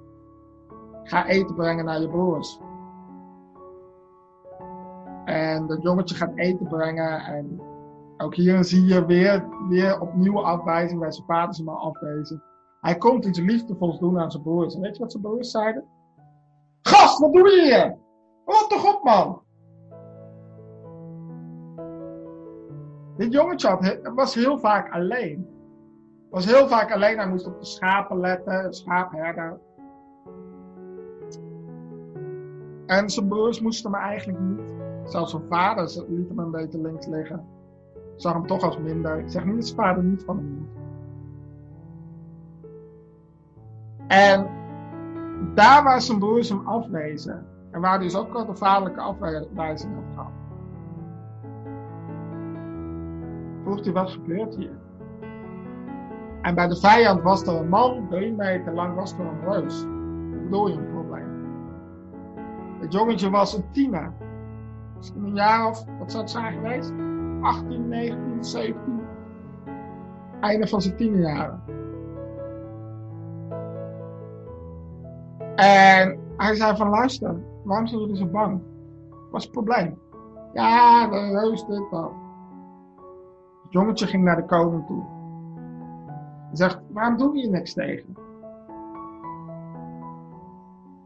Ga 1.03 1.27
eten 1.27 1.55
brengen 1.55 1.85
naar 1.85 2.01
je 2.01 2.09
broers. 2.09 2.59
En 5.25 5.67
dat 5.67 5.81
jongetje 5.81 6.15
gaat 6.15 6.35
eten 6.35 6.67
brengen 6.67 7.19
en 7.19 7.61
ook 8.17 8.35
hier 8.35 8.63
zie 8.63 8.85
je 8.85 9.05
weer, 9.05 9.47
weer 9.69 9.99
opnieuw 9.99 10.43
afwijzing 10.43 10.99
bij 10.99 11.11
zijn 11.11 11.25
vader 11.25 11.49
is 11.49 11.61
maar 11.61 11.75
afwezen. 11.75 12.43
Hij 12.81 12.97
komt 12.97 13.25
iets 13.25 13.39
liefdevols 13.39 13.99
doen 13.99 14.19
aan 14.19 14.31
zijn 14.31 14.43
broers. 14.43 14.75
En 14.75 14.81
weet 14.81 14.95
je 14.95 15.01
wat 15.01 15.11
zijn 15.11 15.23
broers 15.23 15.51
zeiden? 15.51 15.83
Gast, 16.81 17.19
wat 17.19 17.33
doe 17.33 17.49
je 17.49 17.61
hier? 17.61 17.97
Wat 18.45 18.69
toch 18.69 18.95
op 18.95 19.03
man? 19.03 19.41
Dit 23.17 23.33
jongetje 23.33 23.99
was 24.15 24.35
heel 24.35 24.59
vaak 24.59 24.91
alleen. 24.91 25.47
Was 26.29 26.45
heel 26.45 26.67
vaak 26.67 26.91
alleen, 26.91 27.17
hij 27.17 27.29
moest 27.29 27.47
op 27.47 27.59
de 27.59 27.65
schapen 27.65 28.19
letten, 28.19 28.73
schaapherder. 28.73 29.59
En 32.85 33.09
zijn 33.09 33.27
broers 33.27 33.61
moesten 33.61 33.91
hem 33.91 34.01
eigenlijk 34.01 34.39
niet. 34.39 34.73
Zelfs 35.03 35.31
zijn 35.31 35.43
vader 35.49 36.05
liet 36.07 36.27
hem 36.27 36.39
een 36.39 36.51
beetje 36.51 36.81
links 36.81 37.05
liggen. 37.05 37.45
Zag 38.15 38.33
hem 38.33 38.47
toch 38.47 38.63
als 38.63 38.77
minder. 38.77 39.19
Ik 39.19 39.29
zeg 39.29 39.45
niet 39.45 39.55
dat 39.55 39.65
zijn 39.65 39.79
vader 39.79 40.03
niet 40.03 40.23
van 40.23 40.37
hem 40.37 40.47
hield. 40.47 40.81
En 44.07 44.49
daar 45.55 45.83
waar 45.83 46.01
zijn 46.01 46.19
broers 46.19 46.49
hem 46.49 46.67
afwezen. 46.67 47.45
En 47.73 47.81
waar 47.81 47.99
dus 47.99 48.15
ook 48.15 48.33
wel 48.33 48.45
de 48.45 48.55
vaderlijke 48.55 49.01
afwijzing 49.01 49.93
had 49.93 50.13
gehad. 50.13 50.31
Vroeg 53.63 53.83
hij 53.83 53.93
wat 53.93 54.09
gebeurt 54.09 54.55
hier? 54.55 54.77
En 56.41 56.55
bij 56.55 56.67
de 56.67 56.79
vijand 56.79 57.21
was 57.21 57.47
er 57.47 57.55
een 57.55 57.69
man, 57.69 58.07
drie 58.09 58.33
meter 58.33 58.73
lang 58.73 58.95
was 58.95 59.13
er 59.13 59.19
een 59.19 59.51
reus. 59.51 59.83
Wat 59.83 60.43
bedoel 60.43 60.67
je 60.67 60.77
een 60.77 60.91
probleem? 60.91 61.27
Het 62.79 62.93
jongetje 62.93 63.29
was 63.29 63.53
een 63.53 63.71
tiener. 63.71 64.13
Misschien 64.97 65.23
een 65.23 65.35
jaar 65.35 65.67
of, 65.67 65.83
wat 65.99 66.11
zou 66.11 66.23
het 66.23 66.31
zijn 66.31 66.53
geweest? 66.53 66.93
18, 67.41 67.87
19, 67.87 68.43
17. 68.43 69.01
Einde 70.39 70.67
van 70.67 70.81
zijn 70.81 70.95
tienerjaren. 70.95 71.61
En 75.55 76.19
hij 76.37 76.55
zei 76.55 76.75
van 76.75 76.89
luister, 76.89 77.35
waarom 77.63 77.87
zijn 77.87 78.01
jullie 78.01 78.15
zo 78.15 78.25
bang? 78.25 78.61
Wat 79.31 79.39
is 79.39 79.43
het 79.43 79.51
probleem? 79.51 79.99
Ja, 80.53 81.07
de 81.07 81.39
reus 81.39 81.65
dit 81.65 81.89
dat. 81.91 82.11
Het 83.63 83.71
jongetje 83.71 84.07
ging 84.07 84.23
naar 84.23 84.35
de 84.35 84.45
koning 84.45 84.85
toe. 84.85 85.03
Hij 86.47 86.55
zegt, 86.55 86.79
waarom 86.89 87.17
doe 87.17 87.37
je 87.37 87.49
niks 87.49 87.73
tegen? 87.73 88.13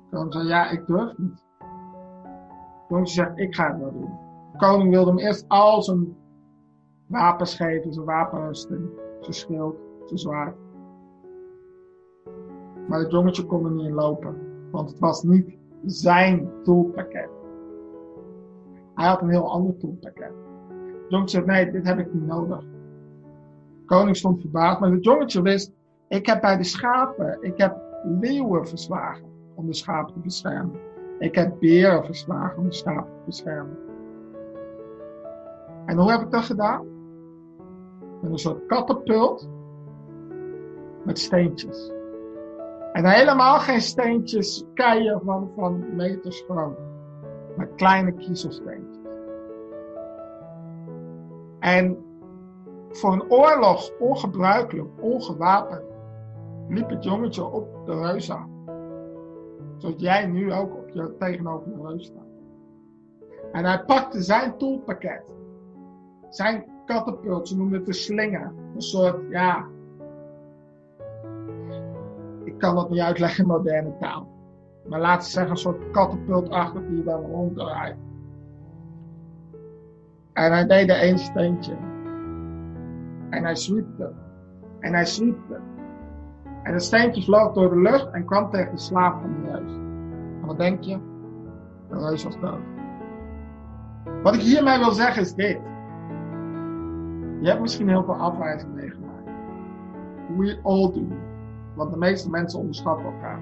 De 0.10 0.15
koning 0.15 0.34
zei, 0.34 0.48
ja, 0.48 0.70
ik 0.70 0.86
durf 0.86 1.17
niet. 1.17 1.43
Het 1.60 2.89
jongetje 2.89 3.13
zegt, 3.13 3.39
ik 3.39 3.56
ga 3.56 3.67
het 3.67 3.80
wel 3.80 3.91
doen. 3.91 4.12
De 4.52 4.58
koning 4.58 4.89
wilde 4.89 5.10
hem 5.10 5.20
eerst 5.20 5.46
al 5.48 5.84
zijn 5.84 6.15
wapens 7.08 7.56
geven, 7.56 7.93
zijn 7.93 8.06
wapenrusting, 8.06 8.89
zijn 9.20 9.34
schild, 9.34 9.76
zijn 10.06 10.20
zwaard. 10.20 10.56
Maar 12.88 13.00
het 13.00 13.12
jongetje 13.12 13.46
kon 13.46 13.65
er 13.65 13.72
niet 13.72 13.88
in 13.88 13.93
lopen, 13.93 14.36
want 14.72 14.89
het 14.89 15.00
was 15.00 15.24
niet 15.24 15.58
zijn 15.86 16.50
toolpakket. 16.63 17.30
Hij 18.96 19.08
had 19.08 19.22
een 19.22 19.30
heel 19.30 19.52
ander 19.52 19.78
toolpakket. 19.78 20.32
Jongetje 21.10 21.44
zei, 21.46 21.46
nee, 21.46 21.72
dit 21.72 21.88
heb 21.88 22.00
ik 22.00 22.13
niet 22.13 22.28
nodig. 22.28 22.60
De 22.60 23.86
koning 23.86 24.18
stond 24.18 24.42
verbaasd, 24.42 24.80
maar 24.80 24.92
het 24.92 25.04
jongetje 25.04 25.42
wist, 25.42 25.72
ik 26.08 26.26
heb 26.26 26.42
bij 26.42 26.58
de 26.58 26.63
schapen, 26.63 27.38
ik 27.42 27.58
heb 27.58 27.78
leeuwen 28.04 28.68
verslagen 28.68 29.26
om 29.56 29.66
de 29.66 29.74
schapen 29.74 30.13
te 30.13 30.20
beschermen. 30.20 30.80
Ik 31.20 31.36
heb 31.36 31.60
beren 31.60 32.06
verslagen 32.06 32.58
om 32.58 32.63
de 32.63 32.74
schapen 32.74 33.13
te 33.13 33.22
beschermen. 33.26 33.78
En 35.86 35.98
hoe 35.98 36.12
heb 36.12 36.22
ik 36.22 36.32
dat 36.32 36.44
gedaan? 36.44 36.86
Met 38.22 38.32
een 38.32 38.38
soort 38.38 38.66
katapult 38.66 39.50
met 41.04 41.20
steentjes. 41.20 41.92
En 42.98 43.06
helemaal 43.06 43.60
geen 43.60 43.82
steentjes, 43.82 44.66
keien 44.74 45.22
van, 45.24 45.52
van 45.56 45.96
meters 45.96 46.44
groot. 46.48 46.78
Maar 47.58 47.68
kleine 47.68 48.12
kiezelsteentjes. 48.12 49.06
En 51.60 51.98
voor 52.90 53.14
een 53.14 53.32
oorlog, 53.32 53.92
ongebruikelijk, 54.00 54.90
ongewapend, 55.00 55.84
liep 56.68 56.90
het 56.90 57.04
jongetje 57.04 57.46
op 57.46 57.86
de 57.86 58.00
reus 58.00 58.32
aan. 58.32 58.50
Zoals 59.78 59.96
jij 59.98 60.26
nu 60.26 60.54
ook 60.54 60.76
op 60.76 60.90
je, 60.90 61.16
tegenover 61.20 61.70
de 61.76 61.88
reus 61.88 62.06
staat. 62.06 62.26
En 63.52 63.66
hij 63.66 63.84
pakte 63.84 64.22
zijn 64.22 64.58
toolpakket. 64.58 65.34
Zijn 66.30 66.66
katapult, 66.86 67.48
ze 67.48 67.58
noemen 67.58 67.80
het 67.80 67.88
een 67.88 67.94
slinger. 67.94 68.54
Een 68.76 68.82
soort, 68.82 69.30
ja, 69.30 69.68
kan 72.58 72.76
dat 72.76 72.89
niet 72.89 73.00
uitleggen 73.00 73.43
in 73.43 73.50
moderne 73.50 73.93
taal. 74.00 74.28
Maar 74.89 75.00
laten 75.00 75.26
we 75.26 75.32
zeggen, 75.32 75.52
een 75.52 75.58
soort 75.58 75.91
katapultachtig 75.91 76.82
die 76.88 76.98
je 76.98 77.04
dan 77.04 77.22
ronddraait. 77.22 77.96
En 80.34 80.52
hij 80.52 80.65
deed 80.65 80.89
er 80.89 81.00
één 81.00 81.17
steentje. 81.17 81.74
En 83.30 83.43
hij 83.43 83.56
zwiepte. 83.56 84.12
En 84.80 84.93
hij 84.93 85.06
zwiepte. 85.06 85.60
En 86.63 86.74
het 86.74 86.84
steentje 86.84 87.24
vloog 87.24 87.54
door 87.54 87.70
de 87.70 87.82
lucht 87.82 88.12
en 88.12 88.26
kwam 88.26 88.50
tegen 88.50 88.72
de 88.72 88.82
slaap 88.82 89.22
van 89.22 89.34
de 89.34 89.52
reus. 89.52 89.72
En 90.41 90.46
wat 90.46 90.58
denk 90.58 90.84
je? 90.84 91.00
De 91.89 92.00
reus 92.00 92.24
was 92.24 92.39
dood. 92.39 92.62
Wat 94.24 94.36
ik 94.36 94.41
hiermee 94.41 94.78
wil 94.78 94.91
zeggen 94.91 95.22
is 95.22 95.34
dit. 95.34 95.60
Je 97.41 97.48
hebt 97.48 97.62
misschien 97.62 97.89
heel 97.89 98.04
veel 98.04 98.15
afwijzing 98.15 98.74
meegemaakt. 98.74 99.26
We 100.38 100.60
all 100.63 100.91
do. 100.93 101.27
Want 101.78 101.92
de 101.92 101.98
meeste 101.98 102.30
mensen 102.30 102.60
onderschatten 102.60 103.06
elkaar. 103.06 103.40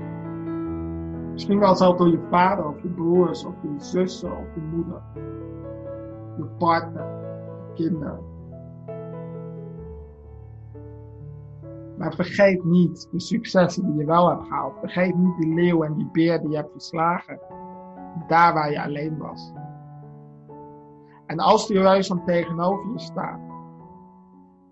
Misschien 1.31 1.59
wel 1.59 1.75
zelfs 1.75 1.97
door 1.97 2.11
je 2.11 2.27
vader 2.29 2.67
of 2.67 2.81
je 2.81 2.89
broers 2.89 3.45
of 3.45 3.53
je 3.61 3.73
zussen 3.77 4.31
of 4.31 4.45
je 4.55 4.61
moeder. 4.61 5.01
Je 6.37 6.45
partner, 6.57 7.05
je 7.67 7.73
kinderen. 7.73 8.19
Maar 11.97 12.13
vergeet 12.13 12.63
niet 12.63 13.07
de 13.11 13.19
successen 13.19 13.85
die 13.85 13.95
je 13.95 14.05
wel 14.05 14.29
hebt 14.29 14.43
gehaald. 14.43 14.79
Vergeet 14.79 15.15
niet 15.15 15.37
die 15.37 15.53
leeuw 15.53 15.83
en 15.83 15.93
die 15.93 16.09
beer 16.11 16.39
die 16.39 16.49
je 16.49 16.55
hebt 16.55 16.71
verslagen. 16.71 17.39
Daar 18.27 18.53
waar 18.53 18.71
je 18.71 18.83
alleen 18.83 19.17
was. 19.17 19.53
En 21.25 21.39
als 21.39 21.67
die 21.67 21.79
reus 21.79 22.07
dan 22.07 22.25
tegenover 22.25 22.91
je 22.91 22.99
staat. 22.99 23.39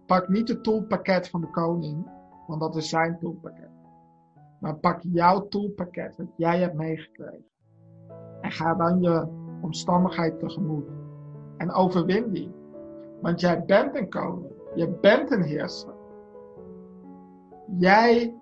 Pak 0.05 0.27
niet 0.27 0.47
het 0.47 0.63
toolpakket 0.63 1.29
van 1.29 1.41
de 1.41 1.49
koning. 1.49 2.07
Want 2.47 2.61
dat 2.61 2.75
is 2.75 2.89
zijn 2.89 3.19
toolpakket. 3.19 3.69
Maar 4.59 4.75
pak 4.75 5.01
jouw 5.01 5.47
toolpakket, 5.47 6.15
wat 6.17 6.27
jij 6.35 6.59
hebt 6.59 6.73
meegekregen. 6.73 7.45
En 8.41 8.51
ga 8.51 8.73
dan 8.73 9.01
je 9.01 9.27
omstandigheid 9.61 10.39
tegemoet. 10.39 10.89
En 11.57 11.71
overwin 11.71 12.31
die. 12.31 12.51
Want 13.21 13.39
jij 13.39 13.63
bent 13.65 13.95
een 13.95 14.09
koning. 14.09 14.51
Je 14.75 14.87
bent 15.01 15.31
een 15.31 15.43
heerser. 15.43 15.93
Jij 17.77 18.35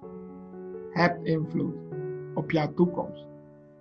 hebt 0.90 1.26
invloed 1.26 1.76
op 2.34 2.52
jouw 2.52 2.74
toekomst. 2.74 3.28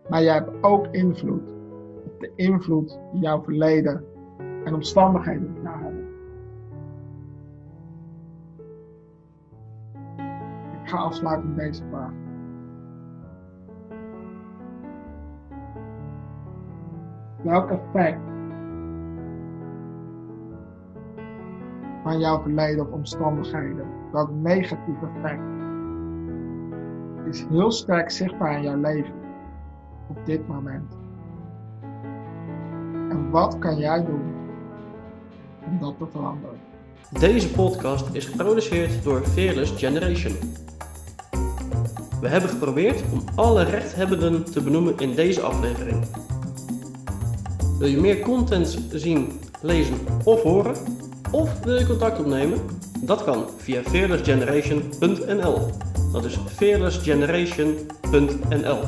Maar 0.09 0.22
jij 0.22 0.35
hebt 0.35 0.62
ook 0.62 0.87
invloed 0.87 1.54
op 2.04 2.20
de 2.20 2.33
invloed 2.35 2.98
die 3.12 3.20
jouw 3.20 3.42
verleden 3.42 4.04
en 4.64 4.74
omstandigheden 4.74 5.56
op 5.56 5.62
ga 10.90 10.96
afsluiten 10.96 11.55
met 11.55 11.59
deze 11.59 11.83
vraag. 11.90 12.12
Welk 17.42 17.70
effect 17.70 18.20
van 22.03 22.18
jouw 22.18 22.42
verleden 22.42 22.87
of 22.87 22.92
omstandigheden, 22.92 23.87
welk 24.12 24.31
negatief 24.31 25.03
effect, 25.03 25.42
is 27.24 27.46
heel 27.48 27.70
sterk 27.70 28.11
zichtbaar 28.11 28.57
in 28.57 28.62
jouw 28.62 28.81
leven 28.81 29.14
op 30.09 30.26
dit 30.26 30.48
moment? 30.48 30.96
En 33.11 33.31
wat 33.31 33.59
kan 33.59 33.76
jij 33.76 34.05
doen 34.05 34.35
om 35.66 35.79
dat 35.79 35.98
te 35.98 36.07
veranderen? 36.07 36.59
Deze 37.11 37.50
podcast 37.50 38.14
is 38.14 38.24
geproduceerd 38.24 39.05
door 39.05 39.20
Fearless 39.20 39.72
Generation. 39.76 40.33
We 42.20 42.28
hebben 42.28 42.50
geprobeerd 42.50 43.02
om 43.12 43.22
alle 43.35 43.62
rechthebbenden 43.62 44.44
te 44.44 44.61
benoemen 44.61 44.98
in 44.98 45.14
deze 45.14 45.40
aflevering. 45.40 46.04
Wil 47.78 47.88
je 47.88 47.96
meer 47.96 48.20
content 48.20 48.78
zien, 48.92 49.40
lezen 49.61 49.94
of 50.24 50.42
horen? 50.42 50.74
Of 51.30 51.61
wil 51.64 51.78
je 51.78 51.87
contact 51.87 52.18
opnemen? 52.18 52.59
Dat 53.00 53.24
kan 53.24 53.46
via 53.56 53.83
fearlessgeneration.nl. 53.83 55.70
Dat 56.12 56.24
is 56.24 56.38
fearlessgeneration.nl. 56.46 58.80